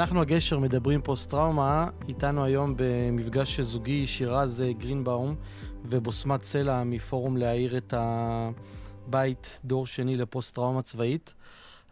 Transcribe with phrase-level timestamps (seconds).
[0.00, 5.34] אנחנו הגשר מדברים פוסט-טראומה, איתנו היום במפגש זוגי שירז גרינבאום
[5.84, 11.34] ובוסמת סלע מפורום להעיר את הבית דור שני לפוסט-טראומה צבאית.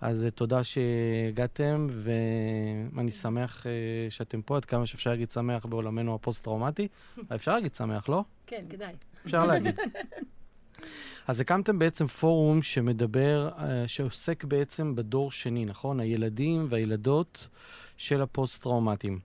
[0.00, 3.72] אז אה, תודה שהגעתם, ואני שמח אה,
[4.10, 6.88] שאתם פה, עד כמה שאפשר להגיד שמח בעולמנו הפוסט-טראומטי.
[7.34, 8.24] אפשר להגיד שמח, לא?
[8.46, 8.94] כן, כדאי.
[9.26, 9.78] אפשר להגיד.
[11.28, 16.00] אז הקמתם בעצם פורום שמדבר, אה, שעוסק בעצם בדור שני, נכון?
[16.00, 17.48] הילדים והילדות
[17.96, 19.18] של הפוסט-טראומטיים.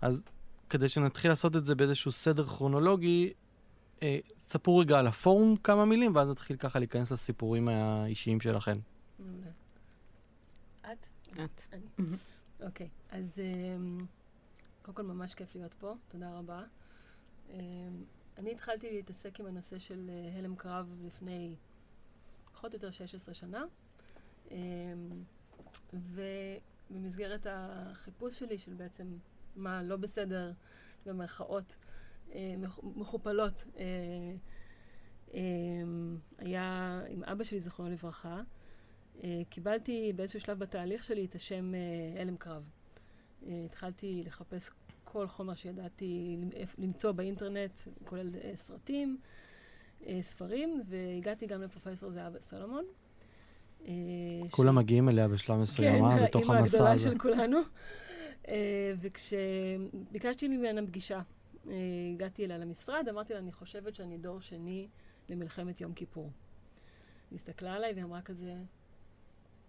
[0.00, 0.22] אז
[0.70, 3.32] כדי שנתחיל לעשות את זה באיזשהו סדר כרונולוגי,
[4.44, 8.78] תספרו רגע על הפורום כמה מילים, ואז נתחיל ככה להיכנס לסיפורים האישיים שלכם.
[11.44, 11.62] את?
[12.66, 13.98] אוקיי, אז אמ,
[14.82, 16.62] קודם כל ממש כיף להיות פה, תודה רבה.
[17.50, 17.58] אמ,
[18.38, 21.54] אני התחלתי להתעסק עם הנושא של אה, הלם קרב לפני
[22.52, 23.64] פחות או יותר 16 שנה,
[24.50, 24.56] אמ,
[25.92, 29.16] ובמסגרת החיפוש שלי של בעצם
[29.56, 30.52] מה לא בסדר,
[31.06, 31.76] במרכאות
[32.32, 35.42] אה, מכופלות, אה,
[36.38, 38.42] היה עם אבא שלי, זכרונו לברכה,
[39.48, 41.72] קיבלתי באיזשהו שלב בתהליך שלי את השם
[42.20, 42.62] הלם קרב.
[43.48, 44.70] התחלתי לחפש
[45.04, 46.36] כל חומר שידעתי
[46.78, 49.18] למצוא באינטרנט, כולל סרטים,
[50.22, 52.84] ספרים, והגעתי גם לפרופסור זהבה סלומון.
[54.50, 54.76] כולם ש...
[54.76, 56.78] מגיעים אליה בשלב מסוים, כן, בתוך המסע הזה.
[56.78, 57.58] כן, האימא הגדולה של כולנו.
[59.00, 61.20] וכשביקשתי ממנה פגישה,
[62.14, 64.88] הגעתי אליה למשרד, אמרתי לה, אני חושבת שאני דור שני
[65.28, 66.30] למלחמת יום כיפור.
[67.30, 68.54] היא הסתכלה עליי והיא אמרה כזה,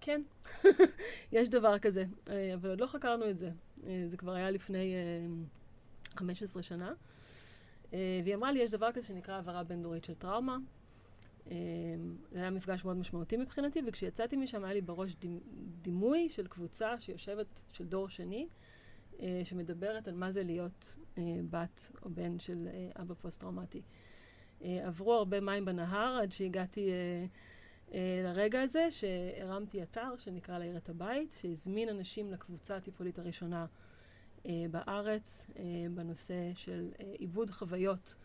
[0.01, 0.21] כן,
[1.31, 2.05] יש דבר כזה,
[2.53, 3.51] אבל עוד לא חקרנו את זה.
[3.87, 4.93] אה, זה כבר היה לפני
[6.15, 6.93] 15 אה, שנה.
[7.93, 10.57] אה, והיא אמרה לי, יש דבר כזה שנקרא העברה בין-דורית של טראומה.
[12.31, 15.15] זה היה מפגש מאוד משמעותי מבחינתי, וכשיצאתי משם היה לי בראש
[15.81, 18.47] דימוי של קבוצה שיושבת, של דור שני,
[19.43, 20.95] שמדברת על מה זה להיות
[21.49, 22.67] בת או בן של
[23.01, 23.81] אבא פוסט-טראומטי.
[24.61, 26.89] עברו הרבה מים בנהר עד שהגעתי
[28.23, 33.65] לרגע הזה, שהרמתי אתר שנקרא להעיר את הבית, שהזמין אנשים לקבוצה הטיפולית הראשונה
[34.45, 35.63] אה, בארץ אה,
[35.95, 38.15] בנושא של אה, עיבוד חוויות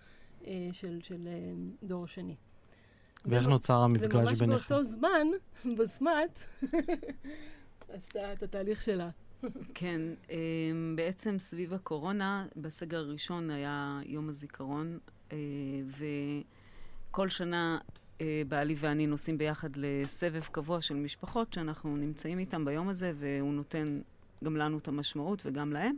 [0.47, 2.37] אה, של, של אה, דור שני.
[3.25, 4.45] ואיך נוצר המפגש ביניכם?
[4.45, 5.27] וממש באותו זמן,
[5.79, 6.39] בסמת,
[7.95, 9.11] עשתה את התהליך שלה.
[9.75, 10.01] כן,
[10.31, 10.37] אה,
[10.97, 14.99] בעצם סביב הקורונה, בסגר הראשון היה יום הזיכרון,
[15.33, 15.39] אה,
[17.11, 18.06] וכל שנה אה,
[18.49, 24.01] בעלי ואני נוסעים ביחד לסבב קבוע של משפחות שאנחנו נמצאים איתם ביום הזה, והוא נותן
[24.45, 25.97] גם לנו את המשמעות וגם להם.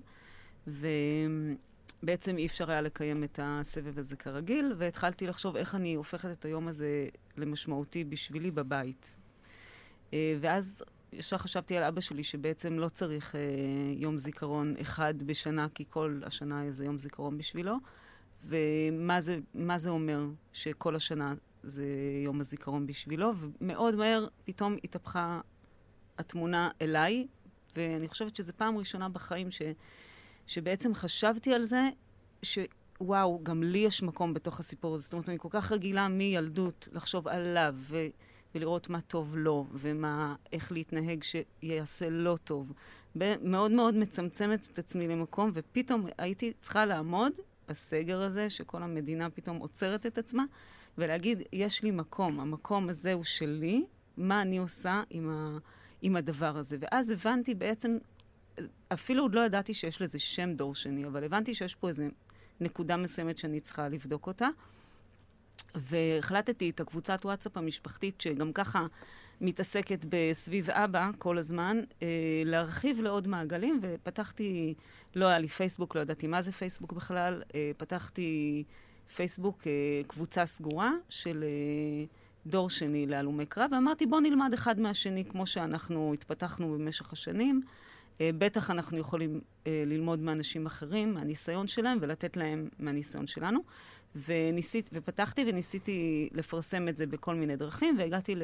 [2.02, 6.44] ובעצם אי אפשר היה לקיים את הסבב הזה כרגיל, והתחלתי לחשוב איך אני הופכת את
[6.44, 9.16] היום הזה למשמעותי בשבילי בבית.
[10.12, 13.40] אה, ואז ישר חשבתי על אבא שלי, שבעצם לא צריך אה,
[13.96, 17.76] יום זיכרון אחד בשנה, כי כל השנה זה יום זיכרון בשבילו.
[18.44, 19.38] ומה זה,
[19.76, 21.84] זה אומר שכל השנה זה
[22.24, 25.40] יום הזיכרון בשבילו, ומאוד מהר פתאום התהפכה
[26.18, 27.26] התמונה אליי,
[27.76, 29.62] ואני חושבת שזו פעם ראשונה בחיים ש,
[30.46, 31.88] שבעצם חשבתי על זה,
[32.42, 35.04] שוואו, גם לי יש מקום בתוך הסיפור הזה.
[35.04, 38.06] זאת אומרת, אני כל כך רגילה מילדות לחשוב עליו, ו,
[38.54, 42.72] ולראות מה טוב לו, ומה, איך להתנהג שיעשה לא טוב.
[43.42, 47.32] מאוד מאוד מצמצמת את עצמי למקום, ופתאום הייתי צריכה לעמוד
[47.68, 50.44] בסגר הזה, שכל המדינה פתאום עוצרת את עצמה,
[50.98, 53.84] ולהגיד, יש לי מקום, המקום הזה הוא שלי,
[54.16, 55.58] מה אני עושה עם, ה,
[56.02, 56.76] עם הדבר הזה.
[56.80, 57.98] ואז הבנתי בעצם,
[58.88, 62.04] אפילו עוד לא ידעתי שיש לזה שם דור שני, אבל הבנתי שיש פה איזו
[62.60, 64.48] נקודה מסוימת שאני צריכה לבדוק אותה.
[65.74, 68.86] והחלטתי את הקבוצת וואטסאפ המשפחתית, שגם ככה
[69.40, 72.08] מתעסקת בסביב אבא כל הזמן, אה,
[72.44, 74.74] להרחיב לעוד מעגלים, ופתחתי,
[75.14, 78.64] לא היה לי פייסבוק, לא ידעתי מה זה פייסבוק בכלל, אה, פתחתי
[79.14, 79.72] פייסבוק אה,
[80.06, 82.04] קבוצה סגורה של אה,
[82.46, 87.62] דור שני להלומי קרב, ואמרתי, בואו נלמד אחד מהשני כמו שאנחנו התפתחנו במשך השנים.
[88.20, 93.60] אה, בטח אנחנו יכולים ללמוד מאנשים אחרים, מהניסיון שלהם, ולתת להם מהניסיון שלנו.
[94.26, 98.34] וניסית, ופתחתי וניסיתי לפרסם את זה בכל מיני דרכים, והגעתי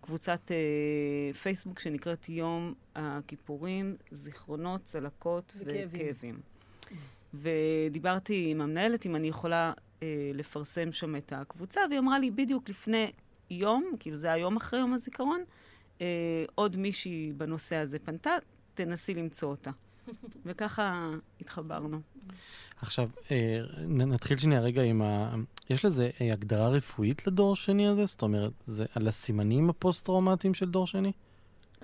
[0.00, 5.88] לקבוצת אה, פייסבוק שנקראת יום הכיפורים, זיכרונות, צלקות וכאבים.
[5.92, 6.40] וכאבים.
[7.34, 12.68] ודיברתי עם המנהלת אם אני יכולה אה, לפרסם שם את הקבוצה, והיא אמרה לי בדיוק
[12.68, 13.12] לפני
[13.50, 15.44] יום, כאילו זה היום אחרי יום הזיכרון,
[16.00, 18.30] אה, עוד מישהי בנושא הזה פנתה,
[18.74, 19.70] תנסי למצוא אותה.
[20.46, 22.00] וככה התחברנו.
[22.80, 25.34] עכשיו, אה, נתחיל שנייה רגע עם ה...
[25.70, 28.06] יש לזה אה, הגדרה רפואית לדור שני הזה?
[28.06, 31.12] זאת אומרת, זה על הסימנים הפוסט-טראומטיים של דור שני?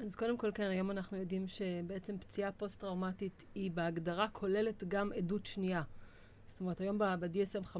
[0.06, 5.46] אז קודם כל, כן, היום אנחנו יודעים שבעצם פציעה פוסט-טראומטית היא בהגדרה כוללת גם עדות
[5.46, 5.82] שנייה.
[6.46, 7.76] זאת אומרת, היום ב-DSM-5,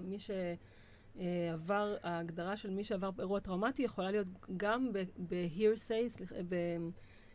[0.00, 4.26] מי שעבר, ההגדרה של מי שעבר אירוע טראומטי יכולה להיות
[4.56, 6.34] גם ב-hearsay, סליחה,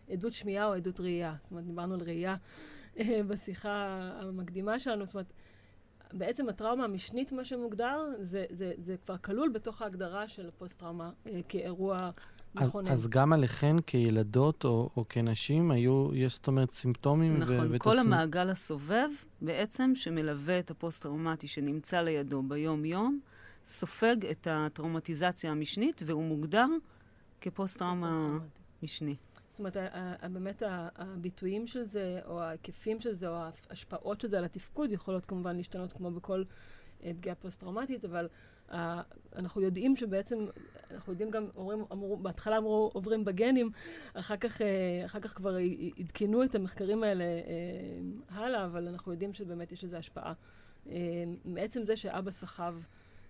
[0.07, 1.35] בעדות שמיעה או עדות ראייה.
[1.41, 2.35] זאת אומרת, דיברנו על ראייה
[2.99, 5.05] אה, בשיחה המקדימה שלנו.
[5.05, 5.33] זאת אומרת,
[6.13, 11.39] בעצם הטראומה המשנית, מה שמוגדר, זה, זה, זה כבר כלול בתוך ההגדרה של הפוסט-טראומה אה,
[11.49, 12.11] כאירוע
[12.55, 12.91] מכונן.
[12.91, 17.37] אז, אז גם עליכן כילדות או, או כנשים היו, יש זאת אומרת סימפטומים?
[17.37, 17.99] נכון, ו- כל ותסמ...
[17.99, 19.09] המעגל הסובב
[19.41, 23.19] בעצם, שמלווה את הפוסט-טראומטי שנמצא לידו ביום-יום,
[23.65, 26.67] סופג את הטראומטיזציה המשנית, והוא מוגדר
[27.41, 28.37] כפוסט-טראומה
[28.83, 29.15] משני.
[29.49, 29.77] זאת אומרת,
[30.31, 30.63] באמת
[30.95, 33.35] הביטויים של זה, או ההיקפים של זה, או
[33.69, 36.43] ההשפעות של זה על התפקוד, יכולות כמובן להשתנות כמו בכל
[37.03, 38.27] אה, פגיעה פוסט-טראומטית, אבל
[39.35, 40.45] אנחנו יודעים שבעצם,
[40.91, 43.71] אנחנו יודעים גם, אומרים, אמרו, בהתחלה אמרו עוברים בגנים,
[44.13, 45.55] אחר כך, אה, אחר כך כבר
[45.99, 50.33] עדכנו את המחקרים האלה אה, הלאה, אבל אנחנו יודעים שבאמת יש לזה השפעה.
[51.45, 52.75] מעצם זה שאבא סחב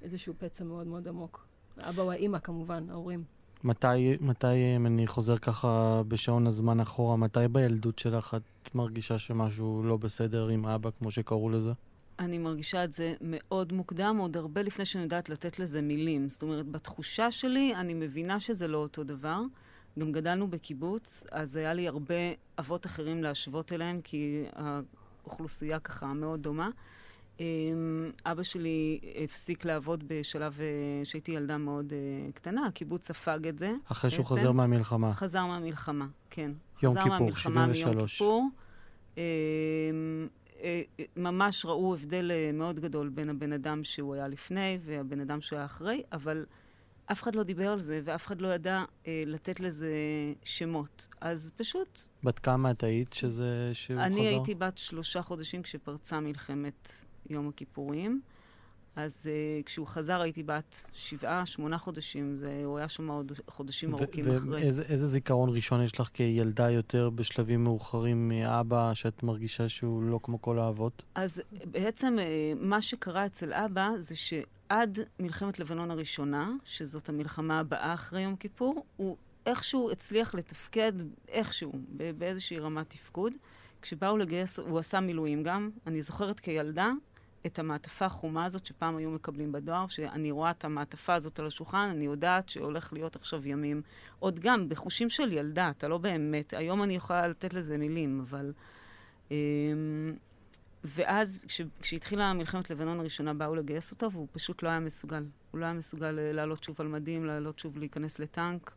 [0.02, 1.48] איזשהו פצע מאוד מאוד עמוק.
[1.78, 3.24] האבא או האימא כמובן, ההורים.
[3.64, 9.84] מתי, מתי, אם אני חוזר ככה בשעון הזמן אחורה, מתי בילדות שלך את מרגישה שמשהו
[9.84, 11.72] לא בסדר עם אבא, כמו שקראו לזה?
[12.22, 16.30] אני מרגישה את זה מאוד מוקדם, עוד הרבה לפני שאני יודעת לתת לזה מילים.
[16.30, 19.42] זאת אומרת, בתחושה שלי, אני מבינה שזה לא אותו דבר.
[20.00, 22.16] גם גדלנו בקיבוץ, אז היה לי הרבה
[22.60, 26.70] אבות אחרים להשוות אליהם, כי האוכלוסייה ככה מאוד דומה.
[27.40, 27.46] אמ,
[28.26, 33.72] אבא שלי הפסיק לעבוד בשלב אה, שהייתי ילדה מאוד אה, קטנה, הקיבוץ ספג את זה.
[33.86, 34.24] אחרי בעצם.
[34.24, 35.14] שהוא חזר מהמלחמה.
[35.14, 36.52] חזר מהמלחמה, כן.
[36.84, 37.86] יום כיפור, 73.
[37.86, 38.50] מיום כיפור.
[40.64, 40.82] אה,
[41.16, 45.66] ממש ראו הבדל מאוד גדול בין הבן אדם שהוא היה לפני והבן אדם שהוא היה
[45.66, 46.46] אחרי, אבל
[47.12, 49.94] אף אחד לא דיבר על זה, ואף אחד לא ידע אה, לתת לזה
[50.44, 51.08] שמות.
[51.22, 52.02] אז פשוט...
[52.24, 53.70] בת כמה את היית שזה...
[53.74, 54.22] שהוא אני חזר?
[54.22, 58.22] אני הייתי בת שלושה חודשים כשפרצה מלחמת יום הכיפורים.
[58.96, 63.94] אז uh, כשהוא חזר הייתי בת שבעה, שמונה חודשים, זה, הוא היה שם עוד חודשים
[63.96, 64.58] ארוכים אחרי.
[64.58, 70.42] ואיזה זיכרון ראשון יש לך כילדה יותר בשלבים מאוחרים מאבא, שאת מרגישה שהוא לא כמו
[70.42, 71.06] כל האבות?
[71.16, 72.22] אז בעצם uh,
[72.60, 78.86] מה שקרה אצל אבא זה שעד מלחמת לבנון הראשונה, שזאת המלחמה הבאה אחרי יום כיפור,
[78.98, 80.94] הוא איכשהו הצליח לתפקד,
[81.28, 81.72] איכשהו,
[82.18, 83.34] באיזושהי רמת תפקוד.
[83.82, 85.70] כשבאו לגייס, הוא עשה מילואים גם.
[85.88, 86.92] אני זוכרת כילדה,
[87.46, 91.90] את המעטפה החומה הזאת שפעם היו מקבלים בדואר, שאני רואה את המעטפה הזאת על השולחן,
[91.92, 93.82] אני יודעת שהולך להיות עכשיו ימים.
[94.20, 98.54] עוד גם, בחושים של ילדה, אתה לא באמת, היום אני יכולה לתת לזה מילים, אבל...
[99.32, 99.36] אמ,
[100.84, 105.26] ואז כש, כשהתחילה מלחמת לבנון הראשונה באו לגייס אותו, והוא פשוט לא היה מסוגל.
[105.52, 108.72] הוא לא היה מסוגל אה, לעלות שוב על מדים, לעלות שוב להיכנס לטנק.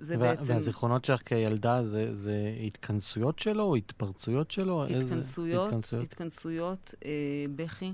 [0.00, 0.52] זה בעצם...
[0.52, 4.84] והזיכרונות שלך כילדה זה, זה התכנסויות שלו או התפרצויות שלו?
[4.84, 5.76] התכנסויות, איזה...
[5.76, 7.92] התכנסויות, התכנסויות אה, בכי,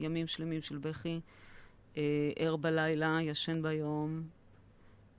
[0.00, 1.20] ימים שלמים של בכי,
[1.96, 2.02] אה,
[2.36, 4.22] ער בלילה, ישן ביום.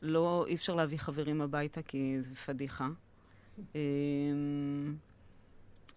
[0.01, 2.87] לא, אי אפשר להביא חברים הביתה כי זה פדיחה.
[3.75, 3.81] אה,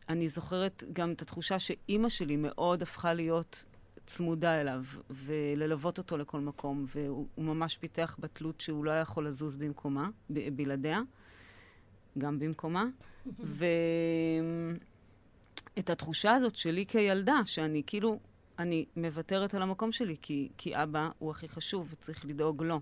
[0.09, 3.65] אני זוכרת גם את התחושה שאימא שלי מאוד הפכה להיות
[4.07, 9.57] צמודה אליו וללוות אותו לכל מקום, והוא ממש פיתח בתלות שהוא לא היה יכול לזוז
[9.57, 11.01] במקומה, ב- בלעדיה,
[12.19, 12.85] גם במקומה.
[15.77, 18.19] ואת התחושה הזאת שלי כילדה, שאני כאילו,
[18.59, 22.81] אני מוותרת על המקום שלי, כי, כי אבא הוא הכי חשוב וצריך לדאוג לו.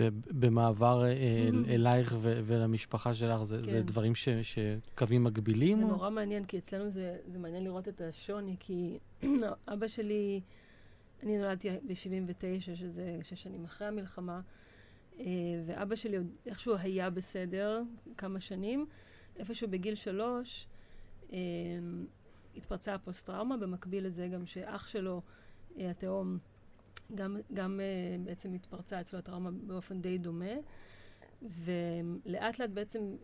[0.00, 1.68] ובמעבר אה, אל, mm-hmm.
[1.68, 3.64] אלייך ו- ולמשפחה שלך, זה, כן.
[3.64, 5.78] זה דברים ש- שקווים מגבילים?
[5.78, 5.88] זה או?
[5.88, 8.98] נורא מעניין, כי אצלנו זה, זה מעניין לראות את השוני, כי
[9.72, 10.40] אבא שלי,
[11.22, 14.40] אני נולדתי ב-79, שזה שש שנים אחרי המלחמה,
[15.20, 15.24] אה,
[15.66, 17.82] ואבא שלי עוד איכשהו היה בסדר
[18.16, 18.86] כמה שנים.
[19.36, 20.66] איפשהו בגיל שלוש
[21.32, 21.38] אה,
[22.56, 25.22] התפרצה הפוסט-טראומה, במקביל לזה גם שאח שלו,
[25.76, 26.38] התאום,
[27.14, 30.54] גם, גם uh, בעצם התפרצה אצלו הטראומה באופן די דומה,
[31.42, 33.16] ולאט לאט בעצם,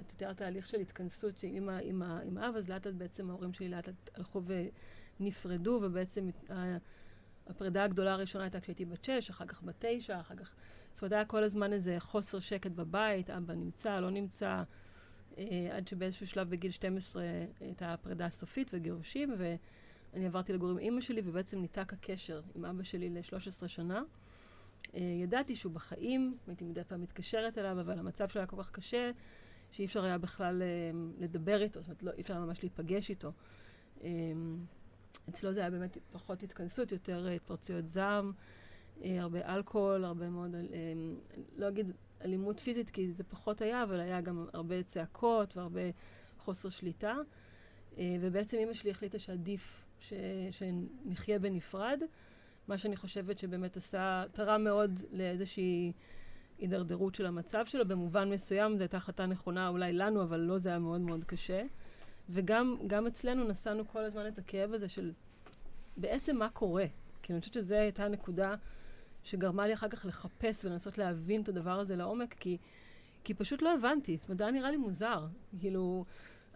[0.00, 2.02] את תיארת תהליך של התכנסות עם,
[2.38, 4.42] האב, אז לאט לאט בעצם ההורים שלי לאט לאט הלכו
[5.20, 6.30] ונפרדו, ובעצם
[7.46, 10.54] הפרידה הגדולה הראשונה הייתה כשהייתי בת שש, אחר כך בת תשע, אחר כך...
[10.94, 14.62] זאת אומרת, היה כל הזמן איזה חוסר שקט בבית, אבא נמצא, לא נמצא,
[15.38, 17.24] אה, עד שבאיזשהו שלב בגיל 12
[17.60, 19.54] הייתה הפרידה הסופית וגירושים, ו...
[20.14, 24.02] אני עברתי לגור עם אימא שלי, ובעצם ניתק הקשר עם אבא שלי ל-13 שנה.
[24.94, 29.10] ידעתי שהוא בחיים, הייתי מדי פעם מתקשרת אליו, אבל המצב שלו היה כל כך קשה,
[29.70, 30.62] שאי אפשר היה בכלל
[31.18, 33.32] לדבר איתו, זאת אומרת, לא, אי אפשר ממש להיפגש איתו.
[35.28, 38.32] אצלו זה היה באמת פחות התכנסות, יותר התפרצויות זעם,
[39.02, 40.54] הרבה אלכוהול, הרבה מאוד,
[41.56, 41.92] לא אגיד
[42.24, 45.80] אלימות פיזית, כי זה פחות היה, אבל היה גם הרבה צעקות והרבה
[46.38, 47.16] חוסר שליטה.
[48.20, 50.12] ובעצם אימא שלי החליטה שעדיף ש,
[50.50, 52.00] שנחיה בנפרד,
[52.68, 55.92] מה שאני חושבת שבאמת עשה, תרם מאוד לאיזושהי
[56.58, 57.88] הידרדרות של המצב שלו.
[57.88, 61.62] במובן מסוים זו הייתה החלטה נכונה אולי לנו, אבל לא, זה היה מאוד מאוד קשה.
[62.30, 65.12] וגם אצלנו נשאנו כל הזמן את הכאב הזה של
[65.96, 66.86] בעצם מה קורה.
[67.22, 68.54] כי אני חושבת שזו הייתה הנקודה
[69.24, 72.56] שגרמה לי אחר כך לחפש ולנסות להבין את הדבר הזה לעומק, כי,
[73.24, 74.16] כי פשוט לא הבנתי.
[74.16, 75.26] זאת אומרת, זה היה נראה לי מוזר.
[75.60, 76.04] כאילו,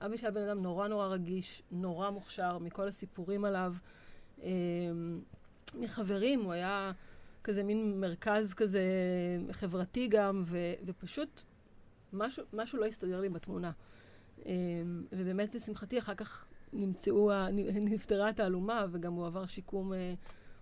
[0.07, 3.75] אבא שהיה בן אדם נורא נורא רגיש, נורא מוכשר, מכל הסיפורים עליו.
[4.43, 4.51] אה,
[5.75, 6.93] מחברים, הוא היה
[7.45, 8.83] כזה מין מרכז כזה
[9.51, 11.43] חברתי גם, ו, ופשוט
[12.13, 13.71] משהו, משהו לא הסתדר לי בתמונה.
[14.47, 14.53] אה,
[15.13, 17.31] ובאמת, לשמחתי, אחר כך נמצאו,
[17.93, 20.15] נפתרה התעלומה, וגם הוא עבר שיקום אה,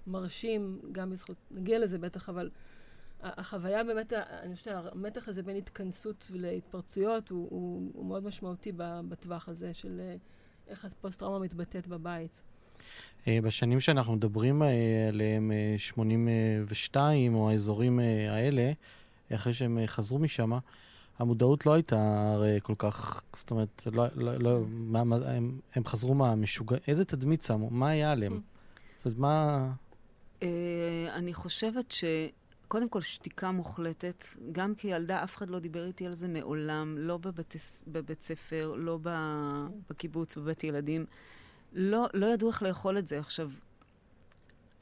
[0.06, 2.50] מרשים, גם בזכות, נגיע לזה בטח, אבל
[3.22, 8.72] החוויה באמת, אני חושבת שהמתח הזה בין התכנסות להתפרצויות הוא, הוא, הוא מאוד משמעותי
[9.08, 10.14] בטווח הזה של אה,
[10.68, 12.40] איך הפוסט-טראומה מתבטאת בבית.
[13.28, 14.68] אה, בשנים שאנחנו מדברים אה,
[15.08, 17.98] עליהם, 82, או האזורים
[18.28, 18.72] האלה,
[19.34, 20.50] אחרי שהם חזרו משם,
[21.18, 25.84] המודעות לא הייתה הרי כל כך, זאת אומרת, לא, לא, לא, מה, מה, הם, הם
[25.84, 27.70] חזרו מהמשוגע, איזה תדמית שמו?
[27.70, 28.32] מה היה עליהם?
[28.32, 28.40] Mm.
[28.96, 29.72] זאת אומרת, מה...
[31.14, 32.04] אני חושבת ש...
[32.70, 34.24] קודם כל, שתיקה מוחלטת.
[34.52, 37.54] גם כילדה, אף אחד לא דיבר איתי על זה מעולם, לא בבית,
[37.86, 38.98] בבית ספר, לא
[39.90, 41.06] בקיבוץ, בבית ילדים.
[41.72, 43.18] לא, לא ידעו איך לאכול את זה.
[43.18, 43.50] עכשיו,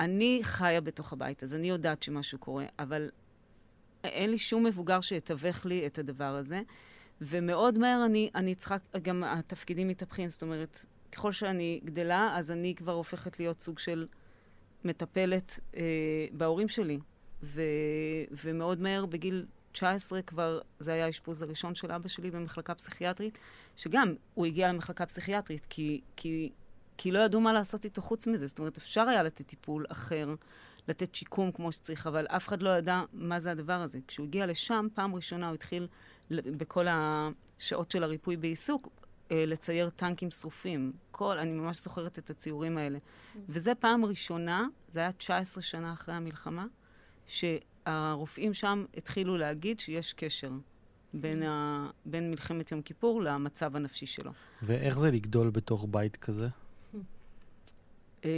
[0.00, 3.10] אני חיה בתוך הבית, אז אני יודעת שמשהו קורה, אבל
[4.04, 6.62] אין לי שום מבוגר שיתווך לי את הדבר הזה.
[7.20, 12.74] ומאוד מהר אני, אני צריכה, גם התפקידים מתהפכים, זאת אומרת, ככל שאני גדלה, אז אני
[12.74, 14.06] כבר הופכת להיות סוג של
[14.84, 15.82] מטפלת אה,
[16.32, 16.98] בהורים שלי.
[17.42, 17.62] ו,
[18.44, 23.38] ומאוד מהר, בגיל 19 כבר, זה היה האשפוז הראשון של אבא שלי במחלקה פסיכיאטרית,
[23.76, 26.52] שגם הוא הגיע למחלקה פסיכיאטרית כי, כי,
[26.96, 28.46] כי לא ידעו מה לעשות איתו חוץ מזה.
[28.46, 30.34] זאת אומרת, אפשר היה לתת טיפול אחר,
[30.88, 33.98] לתת שיקום כמו שצריך, אבל אף אחד לא ידע מה זה הדבר הזה.
[34.08, 35.88] כשהוא הגיע לשם, פעם ראשונה הוא התחיל
[36.30, 38.88] בכל השעות של הריפוי בעיסוק,
[39.30, 40.92] אה, לצייר טנקים שרופים.
[41.10, 42.98] כל, אני ממש זוכרת את הציורים האלה.
[42.98, 43.38] Mm.
[43.48, 46.66] וזה פעם ראשונה, זה היה 19 שנה אחרי המלחמה,
[47.28, 50.50] שהרופאים שם התחילו להגיד שיש קשר
[51.14, 51.90] בין, ה...
[52.04, 54.32] בין מלחמת יום כיפור למצב הנפשי שלו.
[54.62, 56.48] ואיך זה לגדול בתוך בית כזה?
[58.24, 58.28] אמ,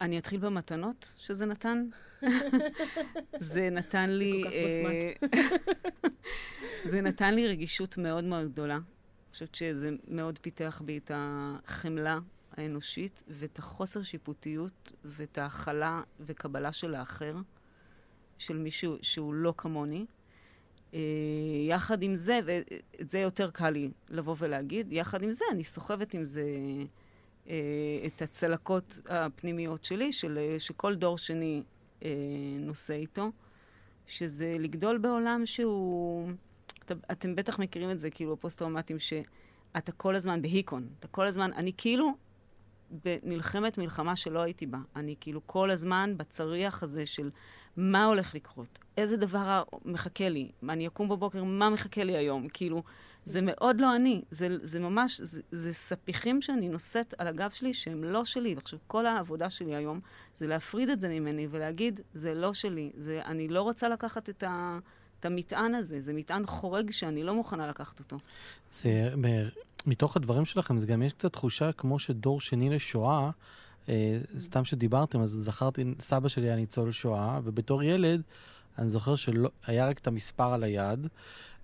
[0.00, 1.86] אני אתחיל במתנות שזה נתן.
[3.38, 4.44] זה נתן לי...
[4.44, 5.12] אה,
[6.90, 8.74] זה נתן לי רגישות מאוד מאוד גדולה.
[8.74, 12.18] אני חושבת שזה מאוד פיתח בי את החמלה
[12.56, 17.36] האנושית ואת החוסר שיפוטיות ואת ההכלה וקבלה של האחר,
[18.38, 20.06] של מישהו שהוא לא כמוני.
[20.92, 20.96] Uh,
[21.68, 26.14] יחד עם זה, ואת זה יותר קל לי לבוא ולהגיד, יחד עם זה אני סוחבת
[26.14, 26.44] עם זה
[27.44, 27.48] uh,
[28.06, 31.62] את הצלקות הפנימיות שלי, של, שכל דור שני
[32.00, 32.04] uh,
[32.58, 33.30] נושא איתו,
[34.06, 36.30] שזה לגדול בעולם שהוא...
[36.84, 41.52] את, אתם בטח מכירים את זה, כאילו, הפוסט-טראומטיים, שאתה כל הזמן בהיכון, אתה כל הזמן,
[41.52, 42.14] אני כאילו
[43.22, 44.78] נלחמת מלחמה שלא הייתי בה.
[44.96, 47.30] אני כאילו כל הזמן בצריח הזה של
[47.76, 52.48] מה הולך לקרות, איזה דבר מחכה לי, אני אקום בבוקר, מה מחכה לי היום?
[52.48, 52.82] כאילו,
[53.24, 57.74] זה מאוד לא אני, זה, זה ממש, זה, זה ספיחים שאני נושאת על הגב שלי
[57.74, 58.54] שהם לא שלי.
[58.54, 60.00] ועכשיו, כל העבודה שלי היום
[60.38, 64.42] זה להפריד את זה ממני ולהגיד, זה לא שלי, זה, אני לא רוצה לקחת את
[64.42, 64.78] ה...
[65.20, 68.16] את המטען הזה, זה מטען חורג שאני לא מוכנה לקחת אותו.
[68.70, 73.30] זה מתוך הדברים שלכם, זה גם יש קצת תחושה כמו שדור שני לשואה,
[73.88, 78.22] אה, סתם שדיברתם, אז זכרתי, סבא שלי היה ניצול שואה, ובתור ילד,
[78.78, 81.06] אני זוכר שהיה רק את המספר על היד,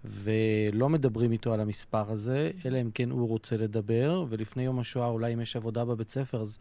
[0.05, 5.07] ולא מדברים איתו על המספר הזה, אלא אם כן הוא רוצה לדבר, ולפני יום השואה,
[5.07, 6.59] אולי אם יש עבודה בבית ספר, אז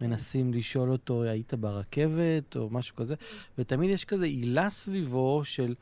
[0.00, 3.14] מנסים לשאול אותו, היית ברכבת, או משהו כזה,
[3.58, 5.74] ותמיד יש כזה עילה סביבו של...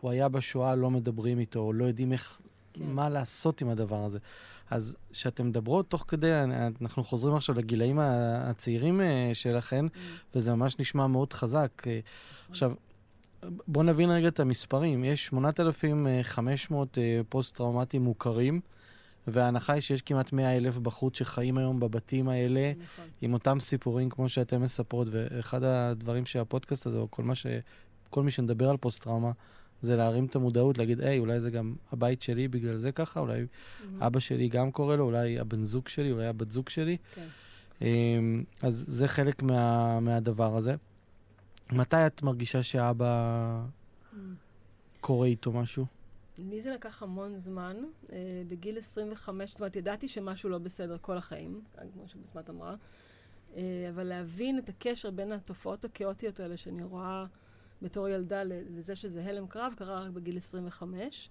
[0.00, 2.40] הוא היה בשואה, לא מדברים איתו, לא יודעים איך
[2.78, 2.92] כן.
[2.92, 4.18] מה לעשות עם הדבר הזה.
[4.70, 6.32] אז כשאתם מדברות תוך כדי,
[6.80, 9.98] אנחנו חוזרים עכשיו לגילאים הצעירים אה, שלכם, mm.
[10.34, 11.82] וזה ממש נשמע מאוד חזק.
[11.86, 12.00] אה,
[12.50, 12.72] עכשיו,
[13.68, 15.04] בואו נבין רגע את המספרים.
[15.04, 18.60] יש 8,500 אה, פוסט-טראומטיים מוכרים,
[19.26, 23.04] וההנחה היא שיש כמעט 100 אלף בחוץ שחיים היום בבתים האלה, נכון.
[23.20, 27.46] עם אותם סיפורים כמו שאתם מספרות, ואחד הדברים שהפודקאסט הזה, או כל מה ש...
[28.10, 29.30] כל מי שנדבר על פוסט-טראומה,
[29.80, 33.46] זה להרים את המודעות, להגיד, היי, אולי זה גם הבית שלי בגלל זה ככה, אולי
[33.84, 34.02] מהמם.
[34.02, 36.96] אבא שלי גם קורא לו, אולי הבן זוג שלי, אולי הבת זוג שלי.
[37.14, 37.26] כן.
[37.82, 40.74] אמ, אז זה חלק מה, מהדבר הזה.
[41.72, 43.60] מתי את מרגישה שאבא
[44.12, 44.34] מהמם.
[45.00, 45.86] קורה איתו משהו?
[46.38, 47.76] לי זה לקח המון זמן.
[48.12, 51.60] אה, בגיל 25, זאת אומרת, ידעתי שמשהו לא בסדר כל החיים,
[51.94, 52.74] כמו שבסמת אמרה,
[53.56, 57.26] אה, אבל להבין את הקשר בין התופעות הכאוטיות האלה שאני רואה
[57.82, 61.30] בתור ילדה לזה שזה הלם קרב, קרה רק בגיל 25.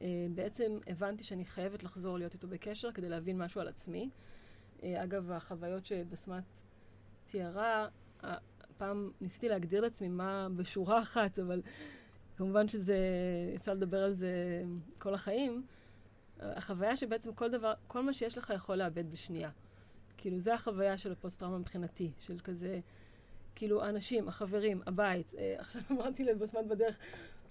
[0.00, 4.10] אה, בעצם הבנתי שאני חייבת לחזור להיות איתו בקשר כדי להבין משהו על עצמי.
[4.82, 6.44] אה, אגב, החוויות שבסמת
[7.26, 7.88] תיארה,
[8.78, 11.62] פעם ניסיתי להגדיר לעצמי מה בשורה אחת, אבל
[12.36, 12.96] כמובן שזה,
[13.56, 14.62] אפשר לדבר על זה
[14.98, 15.66] כל החיים.
[16.40, 19.50] החוויה שבעצם כל דבר, כל מה שיש לך יכול לאבד בשנייה.
[20.16, 22.80] כאילו, זה החוויה של הפוסט-טראומה מבחינתי, של כזה,
[23.54, 25.34] כאילו, האנשים, החברים, הבית.
[25.38, 26.98] אה, עכשיו אמרתי לבסמת בדרך,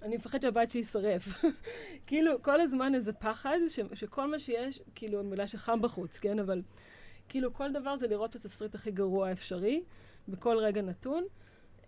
[0.02, 1.44] אני מפחד שהבית שלי יישרף.
[2.08, 6.40] כאילו, כל הזמן איזה פחד, ש, שכל מה שיש, כאילו, מילה שחם בחוץ, כן?
[6.40, 6.62] אבל
[7.30, 9.84] כאילו, כל דבר זה לראות את התסריט הכי גרוע האפשרי,
[10.28, 11.24] בכל רגע נתון.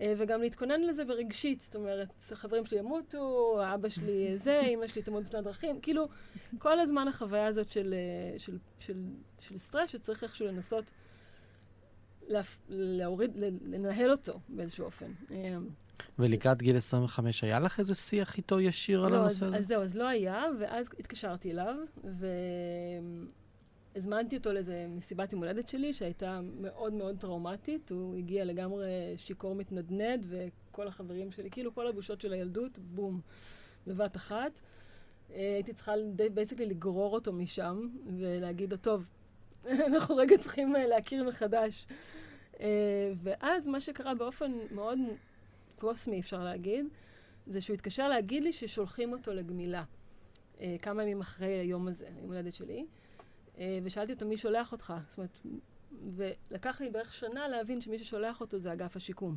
[0.01, 5.01] אה, וגם להתכונן לזה ברגשית, זאת אומרת, החברים שלי ימותו, אבא שלי זה, אמא שלי
[5.01, 6.07] תמות בתנועת דרכים, כאילו,
[6.57, 8.97] כל הזמן החוויה הזאת של, אה, של, של,
[9.39, 10.85] של סטרס שצריך איכשהו לנסות.
[12.69, 13.31] להוריד,
[13.65, 15.11] לנהל אותו באיזשהו אופן.
[15.31, 15.57] אה,
[16.19, 19.57] ולקראת גיל 25, היה לך איזה שיח איתו ישיר על לא, הנושא אז, הזה?
[19.57, 21.75] אז זהו, אז לא היה, ואז התקשרתי אליו,
[23.95, 27.91] והזמנתי אותו לאיזה מסיבת יום הולדת שלי, שהייתה מאוד מאוד טראומטית.
[27.91, 28.87] הוא הגיע לגמרי
[29.17, 33.21] שיכור מתנדנד, וכל החברים שלי, כאילו כל הבושות של הילדות, בום,
[33.87, 34.61] בבת אחת.
[35.33, 35.91] אה, הייתי צריכה
[36.33, 37.87] basically לגרור אותו משם,
[38.17, 39.05] ולהגיד לו, טוב,
[39.87, 41.85] אנחנו רגע צריכים אה, להכיר מחדש.
[42.59, 44.99] אה, ואז מה שקרה באופן מאוד
[45.79, 46.85] קוסמי, אפשר להגיד,
[47.47, 49.83] זה שהוא התקשר להגיד לי ששולחים אותו לגמילה.
[50.61, 52.85] אה, כמה ימים אחרי היום הזה, יום הולדת שלי.
[53.83, 54.93] ושאלתי אותו, מי שולח אותך?
[55.09, 55.37] זאת אומרת,
[56.15, 59.35] ולקח לי בערך שנה להבין שמי ששולח אותו זה אגף השיקום.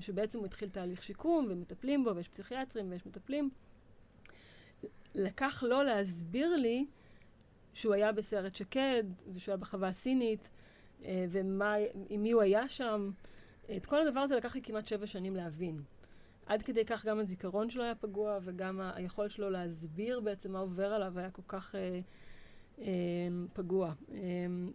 [0.00, 3.50] שבעצם הוא התחיל תהליך שיקום, ומטפלים בו, ויש פסיכיאטרים ויש מטפלים.
[5.14, 6.86] לקח לו להסביר לי
[7.74, 9.04] שהוא היה בסרט שקד,
[9.34, 10.50] ושהוא היה בחווה הסינית,
[11.04, 11.74] אה, ומה,
[12.08, 13.10] עם מי הוא היה שם.
[13.76, 15.82] את כל הדבר הזה לקח לי כמעט שבע שנים להבין.
[16.46, 20.92] עד כדי כך גם הזיכרון שלו היה פגוע, וגם היכולת שלו להסביר בעצם מה עובר
[20.92, 22.00] עליו היה כל כך אה,
[22.78, 22.86] אה,
[23.52, 23.92] פגוע.
[24.12, 24.18] אה,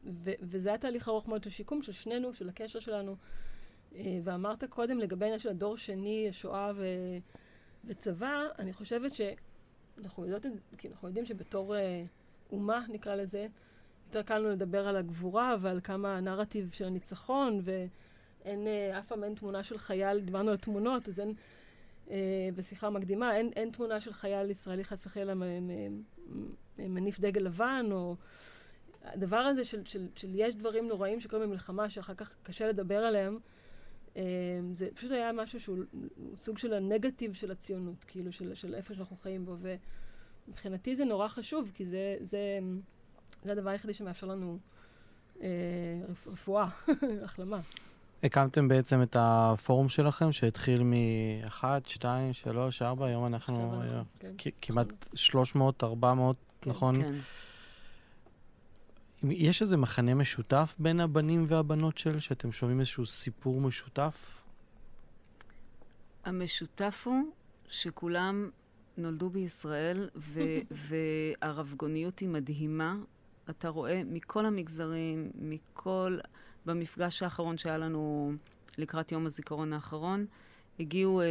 [0.06, 3.16] ו- וזה היה תהליך ארוך מאוד של שיקום, של שנינו, של הקשר שלנו.
[3.96, 7.18] אה, ואמרת קודם לגבי העניין של הדור שני, שואה ו-
[7.86, 12.04] וצבא, אני חושבת שאנחנו יודעות את זה, כי אנחנו יודעים שבתור אה,
[12.52, 13.48] אומה, נקרא לזה,
[14.08, 19.24] יותר קל לנו לדבר על הגבורה ועל כמה הנרטיב של הניצחון, ואין, אה, אף פעם
[19.24, 21.34] אין תמונה של חייל, דיברנו על תמונות, אז אין,
[22.10, 25.34] אה, בשיחה מקדימה, אין, אין תמונה של חייל ישראלי חס וחלילה
[26.78, 28.16] מניף דגל לבן, או
[29.04, 33.40] הדבר הזה של, של, של יש דברים נוראים שקורים במלחמה, שאחר כך קשה לדבר עליהם,
[34.18, 34.22] אה,
[34.72, 35.78] זה פשוט היה משהו שהוא
[36.38, 39.56] סוג של הנגטיב של הציונות, כאילו, של, של איפה שאנחנו חיים בו,
[40.48, 42.60] ומבחינתי זה נורא חשוב, כי זה, זה,
[43.44, 44.58] זה הדבר היחידי שמאפשר לנו
[45.42, 45.48] אה,
[46.10, 46.68] רפ, רפואה,
[47.26, 47.60] החלמה.
[48.24, 54.32] הקמתם בעצם את הפורום שלכם, שהתחיל מ-1, 2, 3, 4, היום אנחנו עכשיו אה, כן.
[54.38, 56.96] כ- כמעט 300, 400, נכון?
[57.02, 57.14] כן.
[59.30, 64.42] יש איזה מחנה משותף בין הבנים והבנות של, שאתם שומעים איזשהו סיפור משותף?
[66.26, 67.24] המשותף הוא
[67.70, 68.50] שכולם
[68.98, 70.40] נולדו בישראל, ו-
[71.42, 72.96] והרבגוניות היא מדהימה.
[73.50, 76.18] אתה רואה מכל המגזרים, מכל...
[76.66, 78.34] במפגש האחרון שהיה לנו
[78.78, 80.26] לקראת יום הזיכרון האחרון,
[80.80, 81.26] הגיעו אה,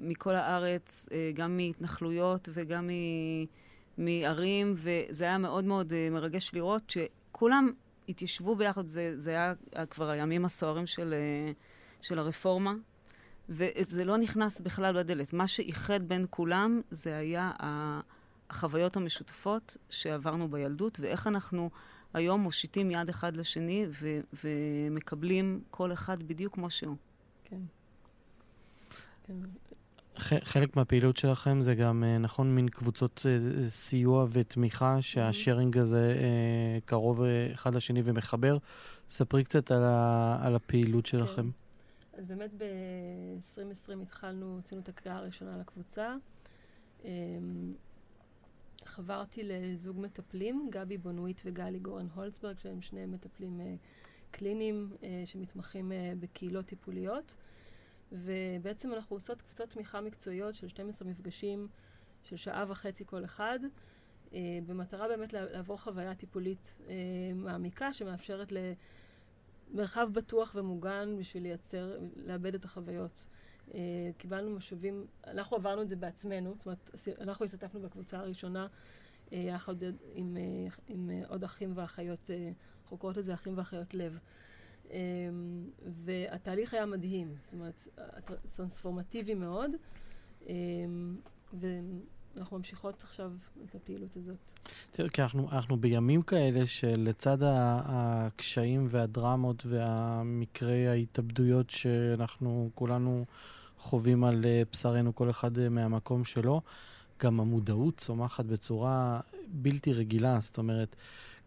[0.00, 3.44] מכל הארץ, אה, גם מהתנחלויות וגם מ-
[3.98, 7.70] מערים, וזה היה מאוד מאוד אה, מרגש לראות שכולם
[8.08, 8.86] התיישבו ביחד.
[8.86, 9.54] זה, זה היה
[9.90, 11.52] כבר הימים הסוערים של, אה,
[12.00, 12.74] של הרפורמה.
[13.52, 15.32] וזה לא נכנס בכלל בדלת.
[15.32, 17.50] מה שאיחד בין כולם זה היה
[18.50, 21.70] החוויות המשותפות שעברנו בילדות, ואיך אנחנו
[22.14, 26.96] היום מושיטים יד אחד לשני ו- ומקבלים כל אחד בדיוק כמו שהוא.
[27.44, 27.60] כן.
[29.26, 29.34] כן.
[30.44, 36.78] חלק מהפעילות שלכם זה גם, אה, נכון, מין קבוצות אה, סיוע ותמיכה, שהשארינג הזה אה,
[36.84, 38.56] קרוב אה, אחד לשני ומחבר.
[39.08, 41.50] ספרי קצת על, ה- על הפעילות שלכם.
[42.12, 46.16] אז באמת ב-2020 התחלנו, עשינו את הקריאה הראשונה לקבוצה.
[47.04, 47.74] אמ,
[48.84, 53.62] חברתי לזוג מטפלים, גבי בונוויט וגלי גורן הולצברג, שהם שני מטפלים uh,
[54.30, 57.34] קליניים uh, שמתמחים uh, בקהילות טיפוליות.
[58.12, 61.68] ובעצם אנחנו עושות קבוצות תמיכה מקצועיות של 12 מפגשים
[62.22, 63.58] של שעה וחצי כל אחד,
[64.66, 66.78] במטרה באמת לעבור חוויה טיפולית
[67.34, 68.52] מעמיקה שמאפשרת
[69.72, 73.26] למרחב בטוח ומוגן בשביל לייצר, לאבד את החוויות.
[73.68, 73.74] Uh,
[74.18, 79.74] קיבלנו משובים, אנחנו עברנו את זה בעצמנו, זאת אומרת, אנחנו השתתפנו בקבוצה הראשונה uh, יחד
[80.14, 84.18] עם, uh, עם עוד אחים ואחיות, uh, חוקרות לזה אחים ואחיות לב.
[86.04, 87.88] והתהליך היה מדהים, זאת אומרת,
[88.56, 89.70] טרנספורמטיבי מאוד,
[90.40, 90.48] um,
[92.36, 93.32] ואנחנו ממשיכות עכשיו
[93.64, 94.52] את הפעילות הזאת.
[94.90, 103.24] תראה, כי אנחנו, אנחנו בימים כאלה שלצד הקשיים והדרמות והמקרי ההתאבדויות שאנחנו כולנו
[103.78, 106.60] חווים על אה, בשרנו, כל אחד אה, מהמקום שלו,
[107.22, 110.96] גם המודעות צומחת בצורה בלתי רגילה, זאת אומרת,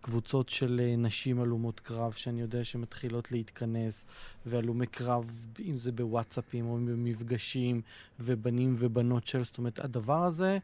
[0.06, 4.06] קבוצות של אה, נשים הלומות קרב, שאני יודע שמתחילות להתכנס,
[4.46, 5.32] והלומי קרב,
[5.66, 7.82] אם זה בוואטסאפים או במפגשים,
[8.20, 10.58] ובנים ובנות של, זאת אומרת, הדבר הזה,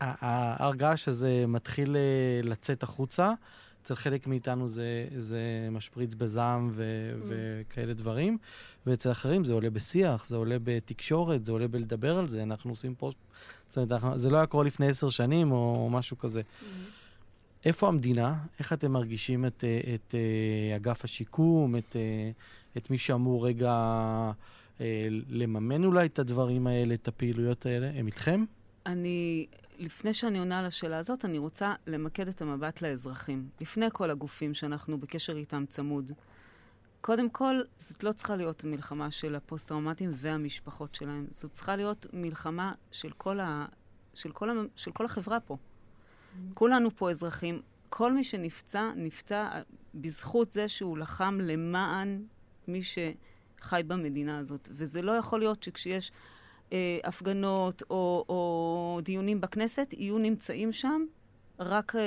[0.00, 1.96] ההרגש הזה מתחיל
[2.42, 3.32] לצאת החוצה.
[3.82, 7.24] אצל חלק מאיתנו זה, זה משפריץ בזעם ו, mm.
[7.28, 8.38] וכאלה דברים,
[8.86, 12.42] ואצל אחרים זה עולה בשיח, זה עולה בתקשורת, זה עולה בלדבר על זה.
[12.42, 13.12] אנחנו עושים פה...
[13.68, 16.40] זאת אומרת, זה לא היה קורה לפני עשר שנים או משהו כזה.
[16.40, 16.99] Mm.
[17.64, 18.34] איפה המדינה?
[18.58, 22.30] איך אתם מרגישים את, את, את אה, אגף השיקום, את, אה,
[22.76, 23.72] את מי שאמור רגע
[24.80, 27.90] אה, לממן אולי את הדברים האלה, את הפעילויות האלה?
[27.94, 28.44] הם איתכם?
[28.86, 29.46] אני
[29.78, 33.48] לפני שאני עונה על השאלה הזאת, אני רוצה למקד את המבט לאזרחים.
[33.60, 36.12] לפני כל הגופים שאנחנו בקשר איתם צמוד.
[37.00, 41.26] קודם כל, זאת לא צריכה להיות מלחמה של הפוסט-טראומטיים והמשפחות שלהם.
[41.30, 43.66] זאת צריכה להיות מלחמה של כל, ה...
[44.14, 44.66] של כל.
[44.76, 45.56] של כל החברה פה.
[46.30, 46.54] Mm-hmm.
[46.54, 47.62] כולנו פה אזרחים.
[47.88, 49.48] כל מי שנפצע, נפצע
[49.94, 52.22] בזכות זה שהוא לחם למען
[52.68, 54.68] מי שחי במדינה הזאת.
[54.72, 56.12] וזה לא יכול להיות שכשיש
[56.72, 61.04] אה, הפגנות או, או דיונים בכנסת, יהיו נמצאים שם
[61.58, 62.00] רק אה,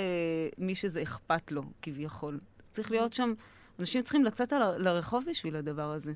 [0.58, 2.40] מי שזה אכפת לו, כביכול.
[2.72, 3.34] צריך להיות שם,
[3.80, 6.14] אנשים צריכים לצאת ל, לרחוב בשביל הדבר הזה.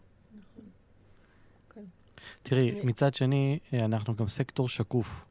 [1.70, 1.84] כן.
[2.44, 5.26] תראי, מצד שני, אה, אנחנו גם סקטור שקוף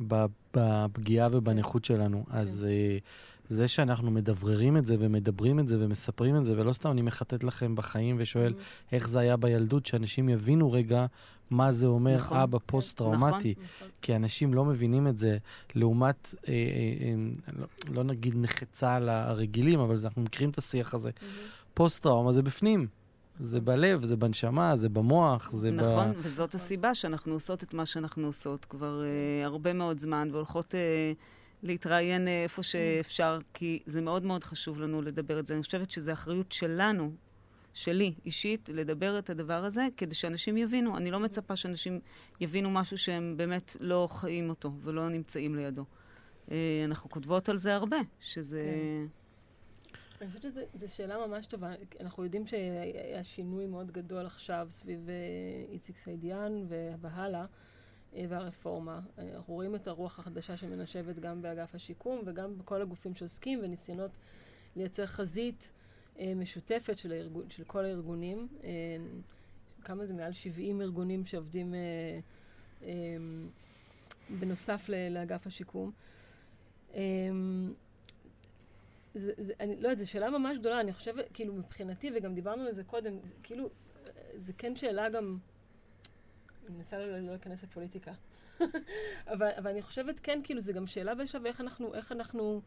[0.00, 2.24] בפגיעה ובנכות שלנו.
[2.30, 3.54] אז כן.
[3.54, 7.42] זה שאנחנו מדבררים את זה ומדברים את זה ומספרים את זה, ולא סתם אני מחטט
[7.42, 8.92] לכם בחיים ושואל mm-hmm.
[8.92, 11.06] איך זה היה בילדות, שאנשים יבינו רגע
[11.50, 13.54] מה זה אומר נכון, אבא פוסט-טראומטי.
[13.56, 13.88] נכון, נכון.
[14.02, 15.38] כי אנשים לא מבינים את זה,
[15.74, 16.58] לעומת, אה, אה,
[17.06, 17.14] אה,
[17.58, 21.10] לא, לא נגיד נכי צה"ל הרגילים, אבל אנחנו מכירים את השיח הזה.
[21.10, 21.74] Mm-hmm.
[21.74, 22.86] פוסט-טראומה זה בפנים.
[23.40, 26.10] זה בלב, זה בנשמה, זה במוח, זה נכון, ב...
[26.10, 30.74] נכון, וזאת הסיבה שאנחנו עושות את מה שאנחנו עושות כבר אה, הרבה מאוד זמן, והולכות...
[30.74, 31.12] אה,
[31.62, 35.54] להתראיין אה, איפה שאפשר, כי זה מאוד מאוד חשוב לנו לדבר את זה.
[35.54, 37.12] אני חושבת שזו אחריות שלנו,
[37.72, 40.96] שלי, אישית, לדבר את הדבר הזה, כדי שאנשים יבינו.
[40.96, 42.00] אני לא מצפה שאנשים
[42.40, 45.84] יבינו משהו שהם באמת לא חיים אותו ולא נמצאים לידו.
[46.50, 48.62] אה, אנחנו כותבות על זה הרבה, שזה...
[48.62, 49.18] כן.
[50.20, 51.72] אני חושבת שזו שאלה ממש טובה.
[52.00, 55.14] אנחנו יודעים שהיה שינוי מאוד גדול עכשיו סביב אה,
[55.72, 56.64] איציק סעידיאן
[57.00, 57.46] והלאה.
[58.14, 59.00] אה, והרפורמה.
[59.18, 64.10] אה, אנחנו רואים את הרוח החדשה שמנשבת גם באגף השיקום וגם בכל הגופים שעוסקים וניסיונות
[64.76, 65.72] לייצר חזית
[66.36, 68.48] משותפת של, הארגון, של כל הארגונים.
[69.84, 70.12] כמה זה?
[70.12, 71.74] מעל 70 ארגונים שעובדים
[74.30, 75.92] בנוסף לאגף השיקום.
[79.18, 82.62] זה, זה, אני לא יודעת, זו שאלה ממש גדולה, אני חושבת, כאילו, מבחינתי, וגם דיברנו
[82.62, 83.70] על זה קודם, כאילו,
[84.36, 85.38] זה כן שאלה גם
[86.68, 88.12] אני מנסה לא, לא להיכנס לפוליטיקה.
[89.32, 92.62] אבל, אבל אני חושבת, כן, כאילו, זה גם שאלה בשלב איך אנחנו, איך אנחנו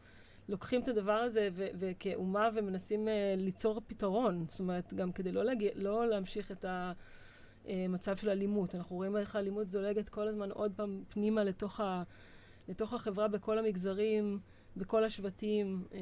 [0.48, 4.44] לוקחים את הדבר הזה ו- וכאומה ומנסים uh, ליצור פתרון.
[4.48, 6.64] זאת אומרת, גם כדי לא, להגיע, לא להמשיך את
[7.64, 8.74] המצב של אלימות.
[8.74, 12.02] אנחנו רואים איך האלימות זולגת כל הזמן עוד פעם פנימה לתוך, ה,
[12.68, 14.38] לתוך החברה בכל המגזרים,
[14.76, 15.84] בכל השבטים.
[15.90, 15.94] Um,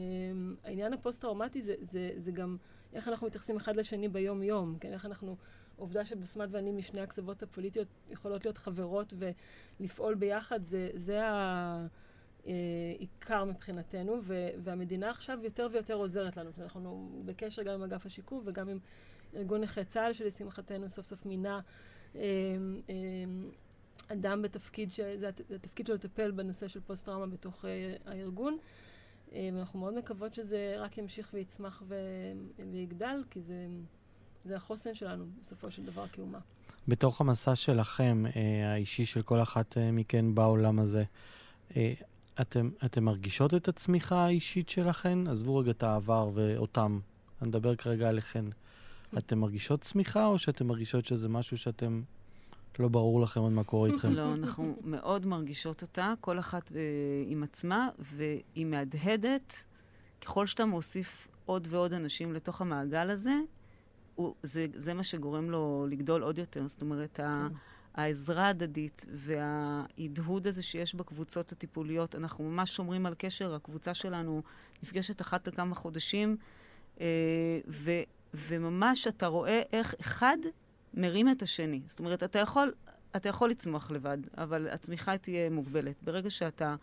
[0.64, 2.56] העניין הפוסט-טראומטי זה, זה, זה גם
[2.92, 4.92] איך אנחנו מתייחסים אחד לשני ביום-יום, כן?
[4.92, 5.36] איך אנחנו...
[5.80, 9.14] העובדה שבסמת ואני משני הקצוות הפוליטיות יכולות להיות חברות
[9.80, 11.20] ולפעול ביחד, זה, זה
[12.44, 16.50] העיקר מבחינתנו, ו, והמדינה עכשיו יותר ויותר עוזרת לנו.
[16.60, 18.78] אנחנו בקשר גם עם אגף השיקום וגם עם
[19.36, 21.60] ארגון נכי צה"ל, שלשמחתנו סוף סוף מינה
[22.16, 22.20] אה,
[22.90, 22.94] אה,
[24.12, 25.00] אדם בתפקיד, ש...
[25.00, 28.58] זה התפקיד שלו לטפל בנושא של פוסט-טראומה בתוך אה, הארגון.
[29.32, 31.94] ואנחנו מאוד מקוות שזה רק ימשיך ויצמח ו...
[32.72, 33.66] ויגדל, כי זה...
[34.44, 36.38] זה החוסן שלנו, בסופו של דבר, כאומה.
[36.88, 41.04] בתוך המסע שלכם, אה, האישי של כל אחת אה, מכן בעולם הזה,
[41.76, 41.92] אה,
[42.40, 45.26] אתם, אתם מרגישות את הצמיחה האישית שלכן?
[45.26, 46.98] עזבו רגע את העבר ואותם.
[47.42, 48.44] אני מדבר כרגע עליכן.
[49.18, 52.02] אתן מרגישות צמיחה, או שאתן מרגישות שזה משהו שאתם...
[52.78, 54.12] לא ברור לכם עוד מה קורה איתכם?
[54.12, 56.80] לא, אנחנו מאוד מרגישות אותה, כל אחת אה,
[57.26, 59.64] עם עצמה, והיא מהדהדת.
[60.20, 63.34] ככל שאתה מוסיף עוד ועוד אנשים לתוך המעגל הזה,
[64.14, 66.68] הוא, זה, זה מה שגורם לו לגדול עוד יותר.
[66.68, 67.24] זאת אומרת, כן.
[67.94, 74.42] העזרה ההדדית וההדהוד הזה שיש בקבוצות הטיפוליות, אנחנו ממש שומרים על קשר, הקבוצה שלנו
[74.82, 76.36] נפגשת אחת לכמה חודשים,
[77.00, 77.06] אה,
[77.68, 77.90] ו,
[78.34, 80.36] וממש אתה רואה איך אחד
[80.94, 81.80] מרים את השני.
[81.86, 82.72] זאת אומרת, אתה יכול,
[83.16, 85.96] אתה יכול לצמוח לבד, אבל הצמיחה תהיה מוגבלת.
[86.02, 86.76] ברגע שאתה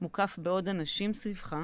[0.00, 1.56] מוקף בעוד אנשים סביבך,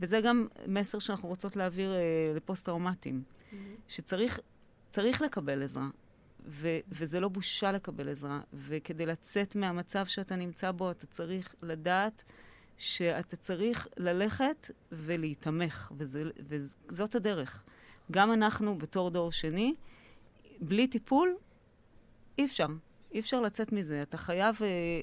[0.00, 3.56] וזה גם מסר שאנחנו רוצות להעביר אה, לפוסט-טראומטיים, mm-hmm.
[3.88, 5.88] שצריך לקבל עזרה.
[6.46, 8.40] ו- וזה לא בושה לקבל עזרה.
[8.54, 12.24] וכדי לצאת מהמצב שאתה נמצא בו, אתה צריך לדעת
[12.76, 16.22] שאתה צריך ללכת ולהיתמך, וזה,
[16.88, 17.64] וזאת הדרך.
[18.10, 19.74] גם אנחנו, בתור דור שני,
[20.60, 21.34] בלי טיפול,
[22.38, 22.66] אי אפשר.
[23.12, 24.02] אי אפשר לצאת מזה.
[24.02, 24.60] אתה חייב uh,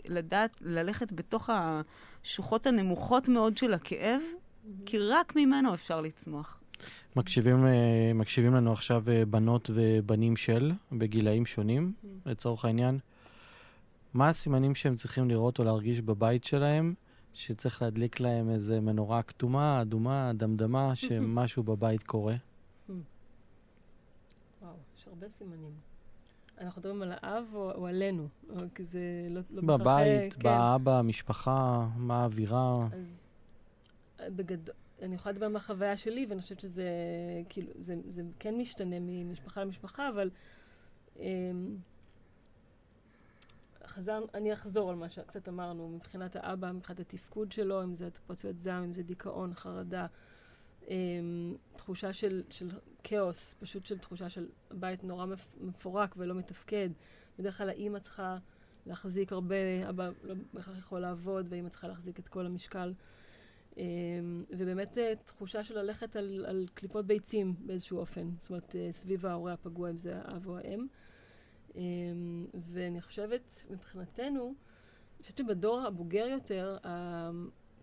[0.09, 4.85] לדעת, ללכת בתוך השוחות הנמוכות מאוד של הכאב, mm-hmm.
[4.85, 6.59] כי רק ממנו אפשר לצמוח.
[7.15, 12.07] מקשיבים, אה, מקשיבים לנו עכשיו אה, בנות ובנים של, בגילאים שונים, mm.
[12.25, 12.99] לצורך העניין.
[14.13, 16.93] מה הסימנים שהם צריכים לראות או להרגיש בבית שלהם,
[17.33, 22.35] שצריך להדליק להם איזה מנורה כתומה, אדומה, דמדמה, שמשהו בבית קורה?
[25.15, 25.71] הרבה סימנים.
[26.57, 28.27] אנחנו מדברים על האב או, או עלינו?
[28.49, 28.99] או, כי זה
[29.29, 30.43] לא, לא בבית, כן.
[30.43, 32.87] באבא, משפחה, מה האווירה?
[34.17, 34.75] אז בגדול...
[35.01, 36.89] אני יכולה לדבר מהחוויה שלי, ואני חושבת שזה,
[37.49, 40.29] כאילו, זה, זה כן משתנה ממשפחה למשפחה, אבל
[41.19, 41.77] אמ,
[43.85, 48.59] חזר, אני אחזור על מה שקצת אמרנו, מבחינת האבא, מבחינת התפקוד שלו, אם זה התפרצויות
[48.59, 50.07] זעם, אם זה דיכאון, חרדה,
[50.87, 52.69] אמ, תחושה של, של
[53.07, 55.25] כאוס, פשוט של תחושה של בית נורא
[55.61, 56.89] מפורק ולא מתפקד.
[57.39, 58.37] בדרך כלל האימא צריכה
[58.85, 62.93] להחזיק הרבה, אבא לא בהכרח יכול לעבוד, והאימא צריכה להחזיק את כל המשקל.
[63.77, 68.91] אמ, ובאמת אה, תחושה של ללכת על, על קליפות ביצים באיזשהו אופן, זאת אומרת, אה,
[68.91, 70.87] סביב ההורה הפגוע, אם זה האב או האם.
[71.75, 76.77] אמ, ואני חושבת, מבחינתנו, אני חושבת שבדור הבוגר יותר,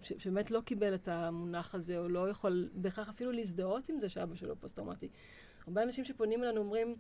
[0.03, 4.35] שבאמת לא קיבל את המונח הזה, או לא יכול בהכרח אפילו להזדהות עם זה שאבא
[4.35, 5.09] שלו פוסט-טראומטי.
[5.67, 6.97] הרבה אנשים שפונים אלינו אומרים,